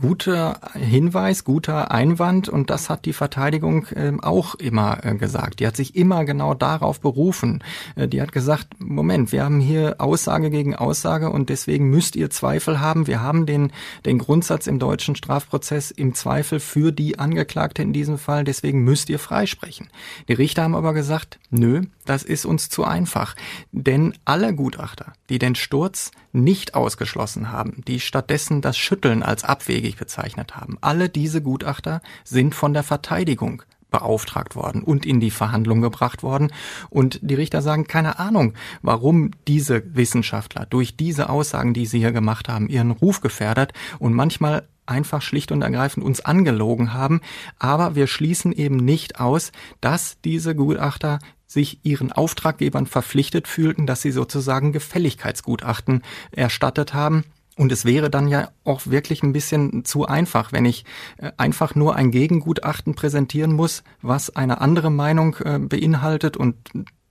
Guter 0.00 0.60
Hinweis, 0.74 1.44
guter 1.44 1.90
Einwand 1.90 2.48
und 2.48 2.70
das 2.70 2.90
hat 2.90 3.04
die 3.04 3.12
Verteidigung 3.12 3.86
äh, 3.88 4.12
auch 4.22 4.54
immer 4.54 5.04
äh, 5.04 5.14
gesagt. 5.14 5.60
Die 5.60 5.66
hat 5.66 5.76
sich 5.76 5.96
immer 5.96 6.24
genau 6.24 6.54
darauf 6.54 7.00
berufen. 7.00 7.62
Äh, 7.96 8.08
die 8.08 8.22
hat 8.22 8.32
gesagt, 8.32 8.68
Moment, 8.78 9.32
wir 9.32 9.44
haben 9.44 9.60
hier 9.60 9.96
Aussage 9.98 10.50
gegen 10.50 10.74
Aussage 10.74 11.30
und 11.30 11.48
deswegen 11.48 11.90
müsst 11.90 12.16
ihr 12.16 12.30
Zweifel 12.30 12.80
haben. 12.80 13.06
Wir 13.06 13.22
haben 13.22 13.46
den, 13.46 13.72
den 14.04 14.18
Grundsatz 14.18 14.66
im 14.66 14.78
deutschen 14.78 15.16
Strafprozess 15.16 15.90
im 15.90 16.14
Zweifel 16.14 16.60
für 16.60 16.92
die 16.92 17.18
Angeklagte 17.18 17.82
in 17.82 17.92
diesem 17.92 18.18
Fall, 18.18 18.44
deswegen 18.44 18.82
müsst 18.82 19.08
ihr 19.08 19.18
freisprechen. 19.18 19.88
Die 20.28 20.34
Richter 20.34 20.62
haben 20.62 20.74
aber 20.74 20.94
gesagt, 20.94 21.38
nö, 21.50 21.82
das 22.04 22.22
ist 22.22 22.44
uns 22.44 22.68
zu 22.68 22.84
einfach. 22.84 23.34
Denn 23.72 24.14
alle 24.24 24.54
Gutachter, 24.54 25.12
die 25.28 25.38
den 25.38 25.54
Sturz 25.54 26.10
nicht 26.32 26.74
ausgeschlossen 26.74 27.52
haben, 27.52 27.82
die 27.86 28.00
stattdessen 28.00 28.60
das 28.60 28.76
Schütteln 28.76 29.22
als 29.22 29.44
abwegig 29.44 29.87
bezeichnet 29.96 30.56
haben, 30.56 30.78
alle 30.80 31.08
diese 31.08 31.42
Gutachter 31.42 32.00
sind 32.24 32.54
von 32.54 32.74
der 32.74 32.82
Verteidigung 32.82 33.62
beauftragt 33.90 34.54
worden 34.54 34.82
und 34.82 35.06
in 35.06 35.20
die 35.20 35.30
Verhandlung 35.30 35.80
gebracht 35.80 36.22
worden. 36.22 36.52
Und 36.90 37.20
die 37.22 37.34
Richter 37.34 37.62
sagen, 37.62 37.86
keine 37.86 38.18
Ahnung, 38.18 38.54
warum 38.82 39.30
diese 39.46 39.82
Wissenschaftler 39.94 40.66
durch 40.66 40.96
diese 40.96 41.30
Aussagen, 41.30 41.74
die 41.74 41.86
sie 41.86 41.98
hier 41.98 42.12
gemacht 42.12 42.48
haben, 42.48 42.68
ihren 42.68 42.90
Ruf 42.90 43.20
gefährdet 43.20 43.72
und 43.98 44.12
manchmal 44.12 44.68
einfach 44.84 45.22
schlicht 45.22 45.52
und 45.52 45.62
ergreifend 45.62 46.04
uns 46.04 46.20
angelogen 46.20 46.94
haben. 46.94 47.20
Aber 47.58 47.94
wir 47.94 48.06
schließen 48.06 48.52
eben 48.52 48.76
nicht 48.76 49.20
aus, 49.20 49.52
dass 49.80 50.20
diese 50.24 50.54
Gutachter 50.54 51.18
sich 51.46 51.80
ihren 51.82 52.12
Auftraggebern 52.12 52.86
verpflichtet 52.86 53.48
fühlten, 53.48 53.86
dass 53.86 54.02
sie 54.02 54.10
sozusagen 54.10 54.72
Gefälligkeitsgutachten 54.72 56.02
erstattet 56.30 56.92
haben. 56.92 57.24
Und 57.58 57.72
es 57.72 57.84
wäre 57.84 58.08
dann 58.08 58.28
ja 58.28 58.50
auch 58.62 58.86
wirklich 58.86 59.24
ein 59.24 59.32
bisschen 59.32 59.84
zu 59.84 60.06
einfach, 60.06 60.52
wenn 60.52 60.64
ich 60.64 60.84
äh, 61.16 61.32
einfach 61.36 61.74
nur 61.74 61.96
ein 61.96 62.12
Gegengutachten 62.12 62.94
präsentieren 62.94 63.52
muss, 63.52 63.82
was 64.00 64.34
eine 64.34 64.60
andere 64.60 64.92
Meinung 64.92 65.36
äh, 65.44 65.58
beinhaltet 65.58 66.36
und 66.36 66.54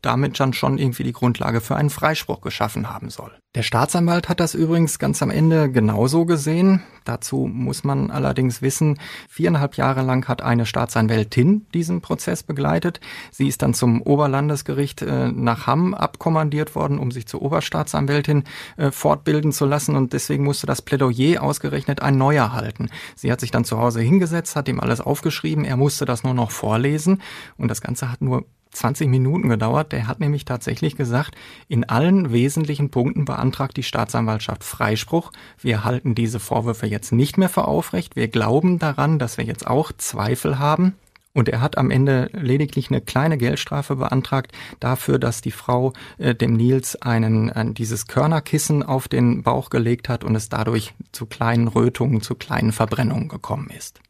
damit 0.01 0.39
dann 0.39 0.53
schon 0.53 0.77
irgendwie 0.77 1.03
die 1.03 1.13
Grundlage 1.13 1.61
für 1.61 1.75
einen 1.75 1.89
Freispruch 1.89 2.41
geschaffen 2.41 2.89
haben 2.89 3.09
soll. 3.09 3.31
Der 3.55 3.63
Staatsanwalt 3.63 4.29
hat 4.29 4.39
das 4.39 4.53
übrigens 4.53 4.99
ganz 4.99 5.23
am 5.23 5.31
Ende 5.31 5.71
genauso 5.71 6.25
gesehen. 6.25 6.83
Dazu 7.05 7.49
muss 7.51 7.83
man 7.83 8.11
allerdings 8.11 8.61
wissen, 8.61 8.99
viereinhalb 9.27 9.77
Jahre 9.77 10.03
lang 10.03 10.27
hat 10.27 10.43
eine 10.43 10.67
Staatsanwältin 10.67 11.65
diesen 11.73 12.01
Prozess 12.01 12.43
begleitet. 12.43 12.99
Sie 13.31 13.47
ist 13.47 13.63
dann 13.63 13.73
zum 13.73 14.01
Oberlandesgericht 14.03 15.01
äh, 15.01 15.29
nach 15.31 15.65
Hamm 15.65 15.95
abkommandiert 15.95 16.75
worden, 16.75 16.99
um 16.99 17.09
sich 17.09 17.25
zur 17.25 17.41
Oberstaatsanwältin 17.41 18.43
äh, 18.75 18.91
fortbilden 18.91 19.51
zu 19.51 19.65
lassen 19.65 19.95
und 19.95 20.13
deswegen 20.13 20.43
musste 20.43 20.67
das 20.67 20.83
Plädoyer 20.83 21.41
ausgerechnet 21.41 22.03
ein 22.03 22.17
neuer 22.17 22.53
halten. 22.53 22.89
Sie 23.15 23.31
hat 23.31 23.39
sich 23.39 23.49
dann 23.49 23.63
zu 23.63 23.79
Hause 23.79 24.01
hingesetzt, 24.01 24.55
hat 24.55 24.67
ihm 24.67 24.79
alles 24.79 25.01
aufgeschrieben, 25.01 25.65
er 25.65 25.77
musste 25.77 26.05
das 26.05 26.23
nur 26.23 26.35
noch 26.35 26.51
vorlesen 26.51 27.23
und 27.57 27.69
das 27.69 27.81
Ganze 27.81 28.11
hat 28.11 28.21
nur 28.21 28.45
20 28.71 29.09
Minuten 29.09 29.49
gedauert. 29.49 29.91
Der 29.91 30.07
hat 30.07 30.19
nämlich 30.19 30.45
tatsächlich 30.45 30.95
gesagt, 30.95 31.35
in 31.67 31.83
allen 31.83 32.31
wesentlichen 32.31 32.89
Punkten 32.89 33.25
beantragt 33.25 33.77
die 33.77 33.83
Staatsanwaltschaft 33.83 34.63
Freispruch. 34.63 35.31
Wir 35.59 35.83
halten 35.83 36.15
diese 36.15 36.39
Vorwürfe 36.39 36.87
jetzt 36.87 37.11
nicht 37.11 37.37
mehr 37.37 37.49
für 37.49 37.65
aufrecht. 37.65 38.15
Wir 38.15 38.27
glauben 38.27 38.79
daran, 38.79 39.19
dass 39.19 39.37
wir 39.37 39.45
jetzt 39.45 39.67
auch 39.67 39.91
Zweifel 39.91 40.59
haben. 40.59 40.95
Und 41.37 41.49
er 41.49 41.61
hat 41.61 41.77
am 41.77 41.91
Ende 41.91 42.31
lediglich 42.33 42.89
eine 42.89 42.99
kleine 42.99 43.37
Geldstrafe 43.37 43.97
beantragt 43.97 44.53
dafür, 44.79 45.19
dass 45.19 45.39
die 45.41 45.51
Frau 45.51 45.93
äh, 46.17 46.33
dem 46.33 46.53
Nils 46.53 46.99
einen, 46.99 47.49
äh, 47.49 47.73
dieses 47.73 48.07
Körnerkissen 48.07 48.81
auf 48.81 49.07
den 49.07 49.43
Bauch 49.43 49.69
gelegt 49.69 50.09
hat 50.09 50.23
und 50.23 50.35
es 50.35 50.49
dadurch 50.49 50.95
zu 51.11 51.27
kleinen 51.27 51.67
Rötungen, 51.67 52.21
zu 52.21 52.33
kleinen 52.33 52.71
Verbrennungen 52.71 53.27
gekommen 53.27 53.69
ist. 53.69 54.01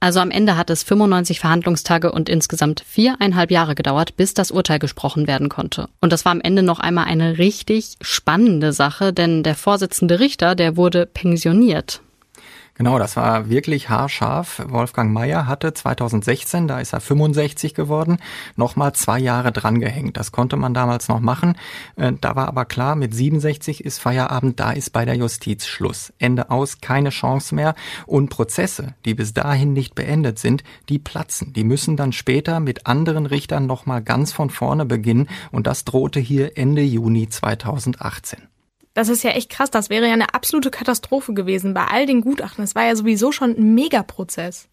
Also 0.00 0.20
am 0.20 0.30
Ende 0.30 0.56
hat 0.56 0.70
es 0.70 0.82
95 0.82 1.40
Verhandlungstage 1.40 2.10
und 2.10 2.30
insgesamt 2.30 2.82
viereinhalb 2.86 3.50
Jahre 3.50 3.74
gedauert, 3.74 4.16
bis 4.16 4.32
das 4.32 4.50
Urteil 4.50 4.78
gesprochen 4.78 5.26
werden 5.26 5.50
konnte. 5.50 5.88
Und 6.00 6.10
das 6.10 6.24
war 6.24 6.32
am 6.32 6.40
Ende 6.40 6.62
noch 6.62 6.78
einmal 6.78 7.04
eine 7.04 7.36
richtig 7.36 7.96
spannende 8.00 8.72
Sache, 8.72 9.12
denn 9.12 9.42
der 9.42 9.54
Vorsitzende 9.54 10.18
Richter, 10.18 10.54
der 10.54 10.78
wurde 10.78 11.04
pensioniert. 11.04 12.00
Genau, 12.80 12.98
das 12.98 13.14
war 13.14 13.50
wirklich 13.50 13.90
haarscharf. 13.90 14.62
Wolfgang 14.68 15.12
Mayer 15.12 15.46
hatte 15.46 15.74
2016, 15.74 16.66
da 16.66 16.80
ist 16.80 16.94
er 16.94 17.02
65 17.02 17.74
geworden, 17.74 18.16
nochmal 18.56 18.94
zwei 18.94 19.18
Jahre 19.18 19.52
drangehängt. 19.52 20.16
Das 20.16 20.32
konnte 20.32 20.56
man 20.56 20.72
damals 20.72 21.06
noch 21.08 21.20
machen. 21.20 21.58
Äh, 21.96 22.14
da 22.18 22.36
war 22.36 22.48
aber 22.48 22.64
klar, 22.64 22.96
mit 22.96 23.14
67 23.14 23.84
ist 23.84 23.98
Feierabend, 23.98 24.60
da 24.60 24.70
ist 24.72 24.94
bei 24.94 25.04
der 25.04 25.16
Justiz 25.16 25.66
Schluss. 25.66 26.14
Ende 26.18 26.48
aus, 26.48 26.80
keine 26.80 27.10
Chance 27.10 27.54
mehr. 27.54 27.74
Und 28.06 28.30
Prozesse, 28.30 28.94
die 29.04 29.12
bis 29.12 29.34
dahin 29.34 29.74
nicht 29.74 29.94
beendet 29.94 30.38
sind, 30.38 30.64
die 30.88 30.98
platzen. 30.98 31.52
Die 31.52 31.64
müssen 31.64 31.98
dann 31.98 32.12
später 32.12 32.60
mit 32.60 32.86
anderen 32.86 33.26
Richtern 33.26 33.66
nochmal 33.66 34.00
ganz 34.00 34.32
von 34.32 34.48
vorne 34.48 34.86
beginnen. 34.86 35.28
Und 35.52 35.66
das 35.66 35.84
drohte 35.84 36.18
hier 36.18 36.56
Ende 36.56 36.80
Juni 36.80 37.28
2018. 37.28 38.48
Das 38.94 39.08
ist 39.08 39.22
ja 39.22 39.30
echt 39.30 39.50
krass. 39.50 39.70
Das 39.70 39.90
wäre 39.90 40.06
ja 40.06 40.12
eine 40.12 40.34
absolute 40.34 40.70
Katastrophe 40.70 41.32
gewesen 41.34 41.74
bei 41.74 41.84
all 41.84 42.06
den 42.06 42.20
Gutachten. 42.20 42.64
Es 42.64 42.74
war 42.74 42.84
ja 42.84 42.96
sowieso 42.96 43.32
schon 43.32 43.50
ein 43.50 43.74
Megaprozess. 43.74 44.68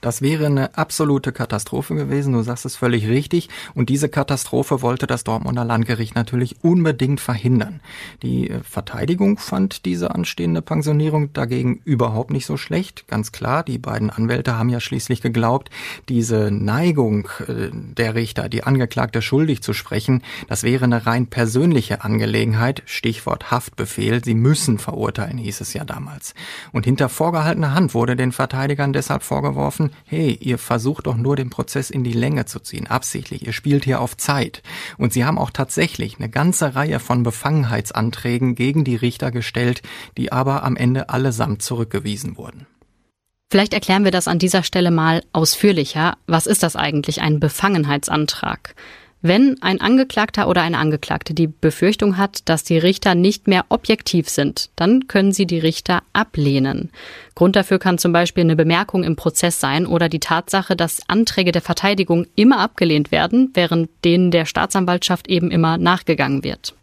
Das 0.00 0.22
wäre 0.22 0.46
eine 0.46 0.76
absolute 0.76 1.32
Katastrophe 1.32 1.94
gewesen, 1.94 2.32
du 2.32 2.42
sagst 2.42 2.64
es 2.64 2.76
völlig 2.76 3.06
richtig. 3.08 3.48
Und 3.74 3.88
diese 3.88 4.08
Katastrophe 4.08 4.82
wollte 4.82 5.06
das 5.06 5.24
Dortmunder 5.24 5.64
Landgericht 5.64 6.14
natürlich 6.14 6.56
unbedingt 6.62 7.20
verhindern. 7.20 7.80
Die 8.22 8.50
äh, 8.50 8.62
Verteidigung 8.62 9.38
fand 9.38 9.84
diese 9.84 10.14
anstehende 10.14 10.62
Pensionierung 10.62 11.32
dagegen 11.32 11.80
überhaupt 11.84 12.30
nicht 12.30 12.46
so 12.46 12.56
schlecht. 12.56 13.06
Ganz 13.08 13.32
klar, 13.32 13.62
die 13.62 13.78
beiden 13.78 14.10
Anwälte 14.10 14.56
haben 14.58 14.68
ja 14.68 14.80
schließlich 14.80 15.20
geglaubt, 15.20 15.70
diese 16.08 16.50
Neigung 16.50 17.28
äh, 17.46 17.70
der 17.72 18.14
Richter, 18.14 18.48
die 18.48 18.64
Angeklagte 18.64 19.22
schuldig 19.22 19.62
zu 19.62 19.72
sprechen, 19.72 20.22
das 20.48 20.62
wäre 20.62 20.84
eine 20.84 21.06
rein 21.06 21.26
persönliche 21.26 22.02
Angelegenheit. 22.04 22.82
Stichwort 22.86 23.50
Haftbefehl. 23.50 24.24
Sie 24.24 24.34
müssen 24.34 24.78
verurteilen, 24.78 25.38
hieß 25.38 25.60
es 25.60 25.72
ja 25.74 25.84
damals. 25.84 26.34
Und 26.72 26.84
hinter 26.84 27.08
vorgehaltener 27.08 27.74
Hand 27.74 27.94
wurde 27.94 28.16
den 28.16 28.32
Verteidigern 28.32 28.92
deshalb 28.92 29.22
vorgeworfen, 29.22 29.65
vorgeworfen, 29.66 29.90
hey, 30.04 30.38
ihr 30.40 30.58
versucht 30.58 31.06
doch 31.06 31.16
nur 31.16 31.36
den 31.36 31.50
Prozess 31.50 31.90
in 31.90 32.04
die 32.04 32.12
Länge 32.12 32.46
zu 32.46 32.60
ziehen, 32.60 32.86
absichtlich, 32.86 33.46
ihr 33.46 33.52
spielt 33.52 33.84
hier 33.84 34.00
auf 34.00 34.16
Zeit. 34.16 34.62
Und 34.98 35.12
sie 35.12 35.24
haben 35.24 35.38
auch 35.38 35.50
tatsächlich 35.50 36.18
eine 36.18 36.28
ganze 36.28 36.74
Reihe 36.74 37.00
von 37.00 37.22
Befangenheitsanträgen 37.22 38.54
gegen 38.54 38.84
die 38.84 38.96
Richter 38.96 39.30
gestellt, 39.30 39.82
die 40.16 40.32
aber 40.32 40.62
am 40.62 40.76
Ende 40.76 41.08
allesamt 41.08 41.62
zurückgewiesen 41.62 42.36
wurden. 42.36 42.66
Vielleicht 43.50 43.74
erklären 43.74 44.04
wir 44.04 44.10
das 44.10 44.26
an 44.26 44.38
dieser 44.38 44.62
Stelle 44.62 44.90
mal 44.90 45.22
ausführlicher. 45.32 46.16
Was 46.26 46.46
ist 46.46 46.62
das 46.62 46.74
eigentlich, 46.74 47.20
ein 47.20 47.38
Befangenheitsantrag? 47.38 48.74
Wenn 49.28 49.60
ein 49.60 49.80
Angeklagter 49.80 50.46
oder 50.46 50.62
eine 50.62 50.78
Angeklagte 50.78 51.34
die 51.34 51.48
Befürchtung 51.48 52.16
hat, 52.16 52.48
dass 52.48 52.62
die 52.62 52.78
Richter 52.78 53.16
nicht 53.16 53.48
mehr 53.48 53.64
objektiv 53.70 54.28
sind, 54.28 54.70
dann 54.76 55.08
können 55.08 55.32
sie 55.32 55.46
die 55.46 55.58
Richter 55.58 56.04
ablehnen. 56.12 56.90
Grund 57.34 57.56
dafür 57.56 57.80
kann 57.80 57.98
zum 57.98 58.12
Beispiel 58.12 58.44
eine 58.44 58.54
Bemerkung 58.54 59.02
im 59.02 59.16
Prozess 59.16 59.58
sein 59.58 59.84
oder 59.84 60.08
die 60.08 60.20
Tatsache, 60.20 60.76
dass 60.76 61.00
Anträge 61.08 61.50
der 61.50 61.60
Verteidigung 61.60 62.28
immer 62.36 62.60
abgelehnt 62.60 63.10
werden, 63.10 63.50
während 63.54 63.90
denen 64.04 64.30
der 64.30 64.44
Staatsanwaltschaft 64.44 65.26
eben 65.26 65.50
immer 65.50 65.76
nachgegangen 65.76 66.44
wird. 66.44 66.76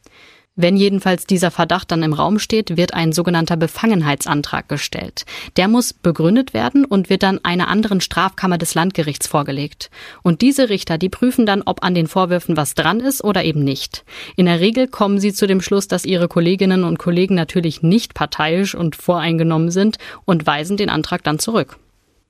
Wenn 0.56 0.78
jedenfalls 0.78 1.26
dieser 1.26 1.50
Verdacht 1.50 1.90
dann 1.90 2.04
im 2.04 2.14
Raum 2.14 2.38
steht, 2.38 2.78
wird 2.78 2.94
ein 2.94 3.12
sogenannter 3.12 3.58
Befangenheitsantrag 3.58 4.70
gestellt. 4.70 5.26
Der 5.58 5.68
muss 5.68 5.94
begründet 5.94 6.54
werden 6.54 6.86
und 6.86 7.10
wird 7.10 7.24
dann 7.24 7.44
einer 7.44 7.70
anderen 7.70 8.02
Strafkammer 8.02 8.60
des 8.60 8.76
Landgerichts 8.76 9.26
vorgelegt. 9.26 9.90
Und 10.22 10.42
diese 10.42 10.70
Richter, 10.70 11.00
die 11.00 11.10
prüfen 11.10 11.48
dann, 11.48 11.64
ob 11.64 11.84
an 11.84 11.96
den 11.96 12.06
Vorwürfen 12.06 12.56
was 12.56 12.76
dran 12.76 13.00
ist 13.00 13.24
oder 13.24 13.44
eben 13.44 13.64
nicht. 13.64 14.06
In 14.36 14.46
der 14.46 14.60
Regel 14.60 14.88
kommen 14.88 15.20
sie 15.20 15.34
zu 15.34 15.48
dem 15.48 15.60
Schluss, 15.60 15.88
dass 15.88 16.06
ihre 16.06 16.28
Kolleginnen 16.28 16.84
und 16.84 17.00
Kollegen 17.00 17.34
natürlich 17.34 17.82
nicht 17.82 18.14
parteiisch 18.14 18.76
und 18.76 18.96
voreingenommen 18.96 19.72
sind 19.72 19.98
und 20.26 20.46
weisen 20.46 20.78
den 20.78 20.90
Antrag 20.90 21.24
dann 21.24 21.40
zurück. 21.40 21.80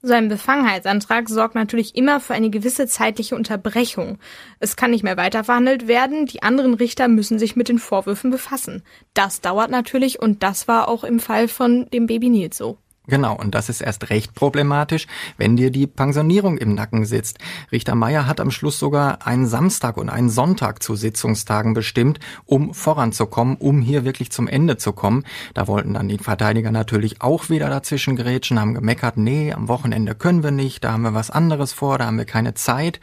So 0.06 0.14
ein 0.14 0.28
Befangenheitsantrag 0.28 1.30
sorgt 1.30 1.56
natürlich 1.56 1.96
immer 1.96 2.20
für 2.20 2.34
eine 2.34 2.50
gewisse 2.50 2.88
zeitliche 2.88 3.38
Unterbrechung. 3.38 4.20
Es 4.60 4.76
kann 4.76 4.92
nicht 4.92 5.02
mehr 5.02 5.16
weiterverhandelt 5.16 5.88
werden, 5.88 6.26
die 6.26 6.44
anderen 6.44 6.74
Richter 6.74 7.08
müssen 7.08 7.40
sich 7.40 7.56
mit 7.56 7.70
den 7.70 7.80
Vorwürfen 7.80 8.30
befassen. 8.30 8.84
Das 9.14 9.40
dauert 9.40 9.72
natürlich 9.72 10.22
und 10.22 10.44
das 10.44 10.68
war 10.68 10.90
auch 10.90 11.06
im 11.06 11.22
Fall 11.22 11.48
von 11.48 11.90
dem 11.92 12.06
Baby 12.08 12.28
Nils 12.28 12.58
so. 12.58 12.78
Genau, 13.08 13.36
und 13.36 13.54
das 13.54 13.68
ist 13.68 13.82
erst 13.82 14.10
recht 14.12 14.34
problematisch, 14.34 15.08
wenn 15.38 15.58
dir 15.58 15.72
die 15.72 15.88
Pensionierung 15.88 16.58
im 16.58 16.74
Nacken 16.74 17.04
sitzt. 17.04 17.38
Richter 17.70 17.96
Meier 17.96 18.28
hat 18.28 18.40
am 18.40 18.50
Schluss 18.50 18.80
sogar 18.80 19.28
einen 19.28 19.46
Samstag 19.46 19.98
und 19.98 20.08
einen 20.08 20.30
Sonntag 20.30 20.82
zu 20.82 20.96
Sitzungstagen 20.96 21.74
bestimmt, 21.74 22.22
um 22.46 22.74
voranzukommen, 22.74 23.58
um 23.58 23.82
hier 23.82 24.06
wirklich 24.06 24.32
zum 24.32 24.48
Ende 24.48 24.78
zu 24.78 24.94
kommen. 24.94 25.26
Da 25.54 25.68
wollten 25.68 25.94
dann 25.96 26.08
die 26.08 26.18
Verteidiger 26.18 26.72
natürlich 26.72 27.22
auch 27.22 27.50
wieder 27.50 27.70
dazwischen 27.70 28.16
gerätschen, 28.16 28.58
haben 28.58 28.74
gemeckert, 28.74 29.18
nee, 29.18 29.52
am 29.52 29.68
Wochenende 29.68 30.16
können 30.16 30.42
wir 30.42 30.52
nicht, 30.52 30.86
da 30.86 30.94
haben 30.94 31.02
wir 31.02 31.14
was 31.14 31.30
anderes 31.30 31.74
vor, 31.74 31.98
da 31.98 32.06
haben 32.06 32.18
wir 32.18 32.26
keine 32.26 32.54
Zeit. 32.54 33.02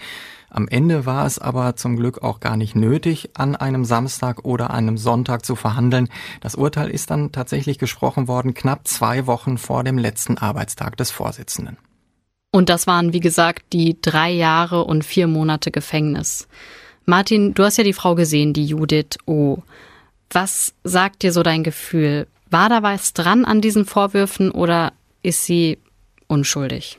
Am 0.50 0.66
Ende 0.66 1.06
war 1.06 1.26
es 1.26 1.38
aber 1.38 1.76
zum 1.76 1.96
Glück 1.96 2.22
auch 2.22 2.40
gar 2.40 2.56
nicht 2.56 2.74
nötig, 2.74 3.30
an 3.34 3.54
einem 3.54 3.84
Samstag 3.84 4.44
oder 4.44 4.70
einem 4.70 4.98
Sonntag 4.98 5.46
zu 5.46 5.54
verhandeln. 5.54 6.08
Das 6.40 6.56
Urteil 6.56 6.90
ist 6.90 7.10
dann 7.10 7.30
tatsächlich 7.30 7.78
gesprochen 7.78 8.26
worden, 8.26 8.52
knapp 8.52 8.86
zwei 8.88 9.26
Wochen 9.26 9.58
vor 9.58 9.84
dem 9.84 9.96
letzten 9.96 10.38
Arbeitstag 10.38 10.96
des 10.96 11.12
Vorsitzenden. 11.12 11.78
Und 12.50 12.68
das 12.68 12.88
waren, 12.88 13.12
wie 13.12 13.20
gesagt, 13.20 13.72
die 13.72 13.96
drei 14.02 14.30
Jahre 14.30 14.84
und 14.84 15.04
vier 15.04 15.28
Monate 15.28 15.70
Gefängnis. 15.70 16.48
Martin, 17.06 17.54
du 17.54 17.62
hast 17.62 17.78
ja 17.78 17.84
die 17.84 17.92
Frau 17.92 18.16
gesehen, 18.16 18.52
die 18.52 18.66
Judith 18.66 19.18
O. 19.26 19.58
Was 20.30 20.74
sagt 20.82 21.22
dir 21.22 21.32
so 21.32 21.44
dein 21.44 21.62
Gefühl? 21.62 22.26
War 22.50 22.68
da 22.68 22.82
was 22.82 23.12
dran 23.14 23.44
an 23.44 23.60
diesen 23.60 23.84
Vorwürfen 23.84 24.50
oder 24.50 24.92
ist 25.22 25.44
sie 25.44 25.78
unschuldig? 26.26 26.98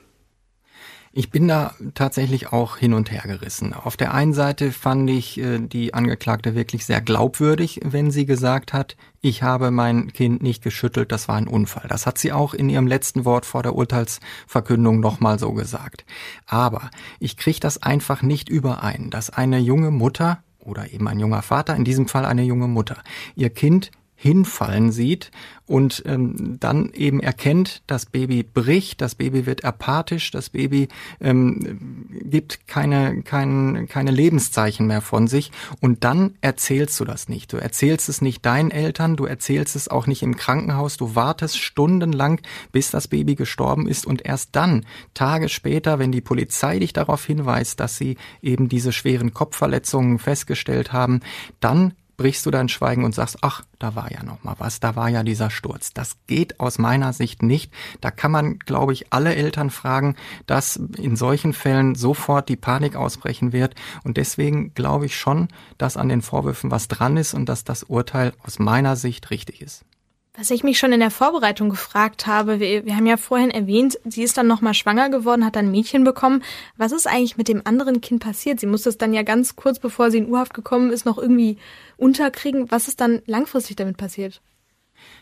Ich 1.14 1.30
bin 1.30 1.50
da 1.50 1.76
tatsächlich 1.94 2.54
auch 2.54 2.78
hin 2.78 2.94
und 2.94 3.12
her 3.12 3.24
gerissen. 3.26 3.74
Auf 3.74 3.98
der 3.98 4.14
einen 4.14 4.34
Seite 4.34 4.72
fand 4.72 5.10
ich 5.10 5.38
äh, 5.38 5.60
die 5.60 5.94
Angeklagte 5.94 6.56
wirklich 6.56 6.86
sehr 6.86 7.02
glaubwürdig, 7.02 7.82
wenn 7.84 8.12
sie 8.12 8.26
gesagt 8.26 8.72
hat, 8.72 8.96
ich 9.20 9.44
habe 9.44 9.72
mein 9.72 10.14
Kind 10.14 10.42
nicht 10.42 10.64
geschüttelt, 10.64 11.12
das 11.12 11.28
war 11.28 11.36
ein 11.36 11.50
Unfall. 11.50 11.88
Das 11.90 12.06
hat 12.06 12.18
sie 12.18 12.32
auch 12.32 12.54
in 12.54 12.70
ihrem 12.70 12.88
letzten 12.88 13.26
Wort 13.26 13.46
vor 13.46 13.62
der 13.62 13.76
Urteilsverkündung 13.76 15.02
nochmal 15.02 15.38
so 15.38 15.52
gesagt. 15.52 16.06
Aber 16.46 16.90
ich 17.20 17.36
kriege 17.36 17.60
das 17.60 17.84
einfach 17.84 18.22
nicht 18.22 18.48
überein, 18.48 19.10
dass 19.10 19.30
eine 19.30 19.60
junge 19.60 19.92
Mutter 19.92 20.42
oder 20.60 20.94
eben 20.94 21.10
ein 21.10 21.20
junger 21.20 21.42
Vater, 21.42 21.76
in 21.76 21.84
diesem 21.84 22.08
Fall 22.08 22.24
eine 22.24 22.44
junge 22.44 22.68
Mutter, 22.68 22.98
ihr 23.36 23.50
Kind 23.50 23.92
hinfallen 24.22 24.92
sieht 24.92 25.32
und 25.66 26.04
ähm, 26.06 26.58
dann 26.60 26.92
eben 26.94 27.22
erkennt, 27.22 27.82
das 27.88 28.06
Baby 28.06 28.44
bricht, 28.44 29.02
das 29.02 29.16
Baby 29.16 29.48
wird 29.48 29.66
apathisch, 29.66 30.30
das 30.30 30.52
Baby 30.52 30.90
ähm, 31.20 32.10
gibt 32.26 32.68
keine, 32.68 33.24
kein, 33.24 33.88
keine 33.90 34.12
Lebenszeichen 34.12 34.86
mehr 34.86 35.02
von 35.02 35.26
sich 35.26 35.52
und 35.80 36.04
dann 36.04 36.36
erzählst 36.42 37.00
du 37.00 37.06
das 37.06 37.30
nicht. 37.30 37.52
Du 37.52 37.58
erzählst 37.58 38.10
es 38.10 38.22
nicht 38.22 38.46
deinen 38.46 38.70
Eltern, 38.70 39.16
du 39.16 39.26
erzählst 39.26 39.76
es 39.76 39.88
auch 39.88 40.06
nicht 40.06 40.22
im 40.22 40.36
Krankenhaus, 40.36 40.98
du 40.98 41.16
wartest 41.16 41.58
stundenlang, 41.58 42.42
bis 42.72 42.92
das 42.92 43.08
Baby 43.08 43.34
gestorben 43.34 43.88
ist 43.88 44.06
und 44.06 44.24
erst 44.24 44.56
dann, 44.56 44.86
Tage 45.16 45.50
später, 45.50 45.98
wenn 45.98 46.12
die 46.12 46.22
Polizei 46.22 46.78
dich 46.78 46.94
darauf 46.94 47.26
hinweist, 47.26 47.80
dass 47.80 47.98
sie 47.98 48.18
eben 48.44 48.70
diese 48.70 48.92
schweren 48.92 49.34
Kopfverletzungen 49.34 50.20
festgestellt 50.20 50.94
haben, 50.94 51.22
dann 51.60 51.94
brichst 52.22 52.46
du 52.46 52.52
dein 52.52 52.70
Schweigen 52.70 53.04
und 53.04 53.16
sagst, 53.16 53.40
ach, 53.42 53.64
da 53.80 53.96
war 53.96 54.12
ja 54.12 54.22
noch 54.22 54.44
mal 54.44 54.54
was, 54.60 54.80
da 54.80 54.96
war 54.96 55.10
ja 55.10 55.24
dieser 55.24 55.50
Sturz. 55.50 55.92
Das 55.92 56.18
geht 56.28 56.60
aus 56.60 56.78
meiner 56.78 57.14
Sicht 57.14 57.42
nicht. 57.42 57.74
Da 58.00 58.12
kann 58.12 58.32
man, 58.32 58.60
glaube 58.60 58.94
ich, 58.94 59.12
alle 59.12 59.34
Eltern 59.34 59.72
fragen, 59.72 60.16
dass 60.46 60.76
in 60.76 61.16
solchen 61.16 61.54
Fällen 61.54 61.96
sofort 61.96 62.48
die 62.48 62.58
Panik 62.58 62.96
ausbrechen 62.96 63.54
wird. 63.54 63.74
Und 64.04 64.18
deswegen 64.18 64.76
glaube 64.76 65.08
ich 65.08 65.18
schon, 65.18 65.48
dass 65.80 65.98
an 65.98 66.10
den 66.10 66.22
Vorwürfen 66.22 66.70
was 66.70 66.88
dran 66.88 67.18
ist 67.18 67.34
und 67.34 67.50
dass 67.50 67.64
das 67.64 67.82
Urteil 67.82 68.34
aus 68.44 68.60
meiner 68.60 68.96
Sicht 68.96 69.32
richtig 69.32 69.60
ist. 69.64 69.84
Was 70.34 70.50
ich 70.50 70.64
mich 70.64 70.80
schon 70.80 70.94
in 70.94 71.02
der 71.02 71.12
Vorbereitung 71.12 71.70
gefragt 71.70 72.26
habe, 72.26 72.62
wir, 72.62 72.86
wir 72.86 72.96
haben 72.96 73.06
ja 73.06 73.18
vorhin 73.18 73.52
erwähnt, 73.52 74.00
sie 74.06 74.24
ist 74.24 74.38
dann 74.38 74.48
nochmal 74.48 74.74
schwanger 74.74 75.10
geworden, 75.10 75.44
hat 75.46 75.58
dann 75.58 75.66
ein 75.66 75.72
Mädchen 75.72 76.06
bekommen. 76.06 76.42
Was 76.78 76.94
ist 76.94 77.06
eigentlich 77.06 77.36
mit 77.36 77.50
dem 77.50 77.62
anderen 77.66 78.00
Kind 78.00 78.24
passiert? 78.24 78.62
Sie 78.62 78.66
musste 78.66 78.88
es 78.88 78.98
dann 78.98 79.14
ja 79.14 79.24
ganz 79.24 79.58
kurz 79.58 79.80
bevor 79.80 80.10
sie 80.10 80.20
in 80.20 80.30
Urhaft 80.30 80.54
gekommen 80.54 80.92
ist, 80.92 81.06
noch 81.06 81.18
irgendwie 81.18 81.58
unterkriegen. 81.98 82.72
Was 82.72 82.88
ist 82.88 83.02
dann 83.02 83.22
langfristig 83.26 83.76
damit 83.76 83.98
passiert? 83.98 84.42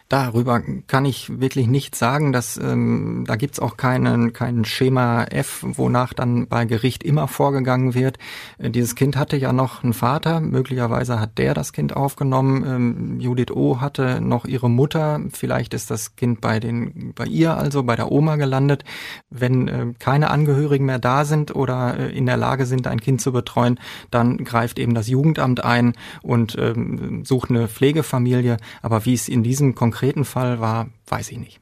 Darüber 0.09 0.59
kann 0.87 1.05
ich 1.05 1.39
wirklich 1.39 1.67
nichts 1.67 1.99
sagen. 1.99 2.33
Dass, 2.33 2.57
ähm, 2.57 3.25
da 3.27 3.35
gibt's 3.35 3.59
auch 3.59 3.77
keinen, 3.77 4.33
keinen 4.33 4.65
Schema 4.65 5.25
F, 5.25 5.63
wonach 5.63 6.13
dann 6.13 6.47
bei 6.47 6.65
Gericht 6.65 7.03
immer 7.03 7.27
vorgegangen 7.27 7.93
wird. 7.93 8.17
Äh, 8.57 8.71
dieses 8.71 8.95
Kind 8.95 9.15
hatte 9.17 9.37
ja 9.37 9.53
noch 9.53 9.83
einen 9.83 9.93
Vater, 9.93 10.39
möglicherweise 10.39 11.19
hat 11.19 11.37
der 11.37 11.53
das 11.53 11.73
Kind 11.73 11.95
aufgenommen. 11.95 12.63
Ähm, 12.65 13.19
Judith 13.19 13.51
O. 13.51 13.81
hatte 13.81 14.19
noch 14.19 14.45
ihre 14.45 14.67
Mutter, 14.67 15.21
vielleicht 15.31 15.75
ist 15.75 15.91
das 15.91 16.15
Kind 16.15 16.41
bei, 16.41 16.59
den, 16.59 17.13
bei 17.13 17.25
ihr, 17.25 17.55
also 17.55 17.83
bei 17.83 17.95
der 17.95 18.11
Oma 18.11 18.37
gelandet. 18.37 18.85
Wenn 19.29 19.67
äh, 19.67 19.93
keine 19.99 20.31
Angehörigen 20.31 20.85
mehr 20.85 20.99
da 20.99 21.23
sind 21.23 21.55
oder 21.55 21.99
äh, 21.99 22.17
in 22.17 22.25
der 22.25 22.37
Lage 22.37 22.65
sind, 22.65 22.87
ein 22.87 22.99
Kind 22.99 23.21
zu 23.21 23.31
betreuen, 23.31 23.79
dann 24.09 24.37
greift 24.37 24.79
eben 24.79 24.95
das 24.95 25.07
Jugendamt 25.07 25.63
ein 25.63 25.93
und 26.23 26.57
ähm, 26.57 27.23
sucht 27.25 27.51
eine 27.51 27.67
Pflegefamilie. 27.67 28.57
Aber 28.81 29.05
wie 29.05 29.13
es 29.13 29.29
in 29.29 29.43
diesem 29.43 29.68
konkreten 29.75 29.99
konkreten 29.99 30.25
Fall 30.25 30.59
war, 30.59 30.89
weiß 31.07 31.31
ich 31.31 31.37
nicht. 31.37 31.59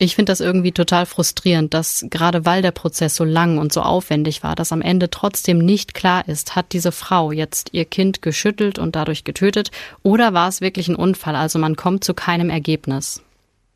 Ich 0.00 0.14
finde 0.14 0.30
das 0.30 0.40
irgendwie 0.40 0.70
total 0.70 1.06
frustrierend, 1.06 1.74
dass 1.74 2.06
gerade 2.08 2.46
weil 2.46 2.62
der 2.62 2.70
Prozess 2.70 3.16
so 3.16 3.24
lang 3.24 3.58
und 3.58 3.72
so 3.72 3.82
aufwendig 3.82 4.44
war, 4.44 4.54
dass 4.54 4.70
am 4.70 4.80
Ende 4.80 5.10
trotzdem 5.10 5.58
nicht 5.58 5.92
klar 5.92 6.28
ist, 6.28 6.54
hat 6.54 6.72
diese 6.72 6.92
Frau 6.92 7.32
jetzt 7.32 7.70
ihr 7.72 7.84
Kind 7.84 8.22
geschüttelt 8.22 8.78
und 8.78 8.94
dadurch 8.94 9.24
getötet 9.24 9.72
oder 10.04 10.32
war 10.34 10.48
es 10.48 10.60
wirklich 10.60 10.86
ein 10.86 10.94
Unfall? 10.94 11.34
Also 11.34 11.58
man 11.58 11.74
kommt 11.74 12.04
zu 12.04 12.14
keinem 12.14 12.48
Ergebnis. 12.48 13.22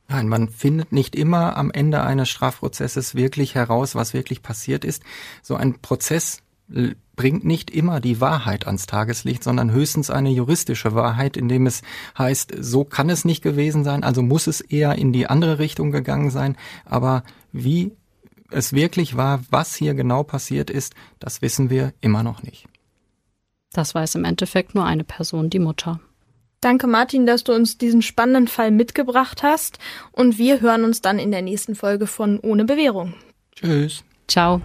Nein, 0.06 0.28
man 0.28 0.48
findet 0.48 0.92
nicht 0.92 1.16
immer 1.16 1.56
am 1.56 1.72
Ende 1.72 2.02
eines 2.02 2.28
Strafprozesses 2.28 3.16
wirklich 3.16 3.56
heraus, 3.56 3.96
was 3.96 4.14
wirklich 4.14 4.42
passiert 4.42 4.84
ist. 4.84 5.02
So 5.42 5.56
ein 5.56 5.80
Prozess 5.80 6.41
bringt 6.68 7.44
nicht 7.44 7.70
immer 7.70 8.00
die 8.00 8.20
Wahrheit 8.20 8.66
ans 8.66 8.86
Tageslicht, 8.86 9.44
sondern 9.44 9.72
höchstens 9.72 10.10
eine 10.10 10.30
juristische 10.30 10.94
Wahrheit, 10.94 11.36
indem 11.36 11.66
es 11.66 11.82
heißt, 12.16 12.54
so 12.58 12.84
kann 12.84 13.10
es 13.10 13.24
nicht 13.24 13.42
gewesen 13.42 13.84
sein, 13.84 14.04
also 14.04 14.22
muss 14.22 14.46
es 14.46 14.60
eher 14.60 14.96
in 14.96 15.12
die 15.12 15.26
andere 15.26 15.58
Richtung 15.58 15.90
gegangen 15.90 16.30
sein. 16.30 16.56
Aber 16.84 17.22
wie 17.52 17.92
es 18.50 18.72
wirklich 18.72 19.16
war, 19.16 19.42
was 19.50 19.74
hier 19.74 19.94
genau 19.94 20.22
passiert 20.22 20.70
ist, 20.70 20.94
das 21.18 21.42
wissen 21.42 21.70
wir 21.70 21.92
immer 22.00 22.22
noch 22.22 22.42
nicht. 22.42 22.66
Das 23.72 23.94
weiß 23.94 24.16
im 24.16 24.24
Endeffekt 24.24 24.74
nur 24.74 24.84
eine 24.84 25.04
Person, 25.04 25.48
die 25.50 25.58
Mutter. 25.58 26.00
Danke, 26.60 26.86
Martin, 26.86 27.26
dass 27.26 27.42
du 27.42 27.52
uns 27.52 27.76
diesen 27.76 28.02
spannenden 28.02 28.46
Fall 28.46 28.70
mitgebracht 28.70 29.42
hast. 29.42 29.78
Und 30.12 30.38
wir 30.38 30.60
hören 30.60 30.84
uns 30.84 31.00
dann 31.00 31.18
in 31.18 31.32
der 31.32 31.42
nächsten 31.42 31.74
Folge 31.74 32.06
von 32.06 32.38
Ohne 32.38 32.64
Bewährung. 32.64 33.14
Tschüss. 33.56 34.04
Ciao. 34.28 34.62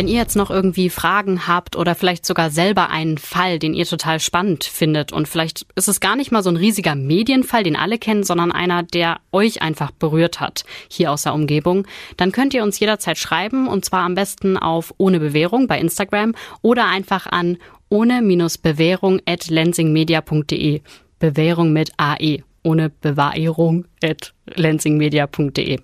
Wenn 0.00 0.08
ihr 0.08 0.16
jetzt 0.16 0.34
noch 0.34 0.50
irgendwie 0.50 0.88
Fragen 0.88 1.46
habt 1.46 1.76
oder 1.76 1.94
vielleicht 1.94 2.24
sogar 2.24 2.48
selber 2.48 2.88
einen 2.88 3.18
Fall, 3.18 3.58
den 3.58 3.74
ihr 3.74 3.84
total 3.84 4.18
spannend 4.18 4.64
findet 4.64 5.12
und 5.12 5.28
vielleicht 5.28 5.66
ist 5.74 5.88
es 5.88 6.00
gar 6.00 6.16
nicht 6.16 6.32
mal 6.32 6.42
so 6.42 6.48
ein 6.48 6.56
riesiger 6.56 6.94
Medienfall, 6.94 7.64
den 7.64 7.76
alle 7.76 7.98
kennen, 7.98 8.24
sondern 8.24 8.50
einer, 8.50 8.82
der 8.82 9.18
euch 9.30 9.60
einfach 9.60 9.90
berührt 9.90 10.40
hat 10.40 10.64
hier 10.88 11.12
aus 11.12 11.24
der 11.24 11.34
Umgebung, 11.34 11.86
dann 12.16 12.32
könnt 12.32 12.54
ihr 12.54 12.62
uns 12.62 12.80
jederzeit 12.80 13.18
schreiben 13.18 13.68
und 13.68 13.84
zwar 13.84 14.00
am 14.06 14.14
besten 14.14 14.56
auf 14.56 14.94
ohne 14.96 15.20
Bewährung 15.20 15.66
bei 15.66 15.78
Instagram 15.78 16.34
oder 16.62 16.86
einfach 16.86 17.26
an 17.26 17.58
ohne-bewährung 17.90 19.20
at 19.26 19.50
lensingmedia.de. 19.50 20.80
Bewährung 21.18 21.74
mit 21.74 21.92
AE 21.98 22.38
ohne 22.62 22.88
Bewahrung 22.88 23.84
at 24.02 24.32
lensingmedia.de. 24.46 25.78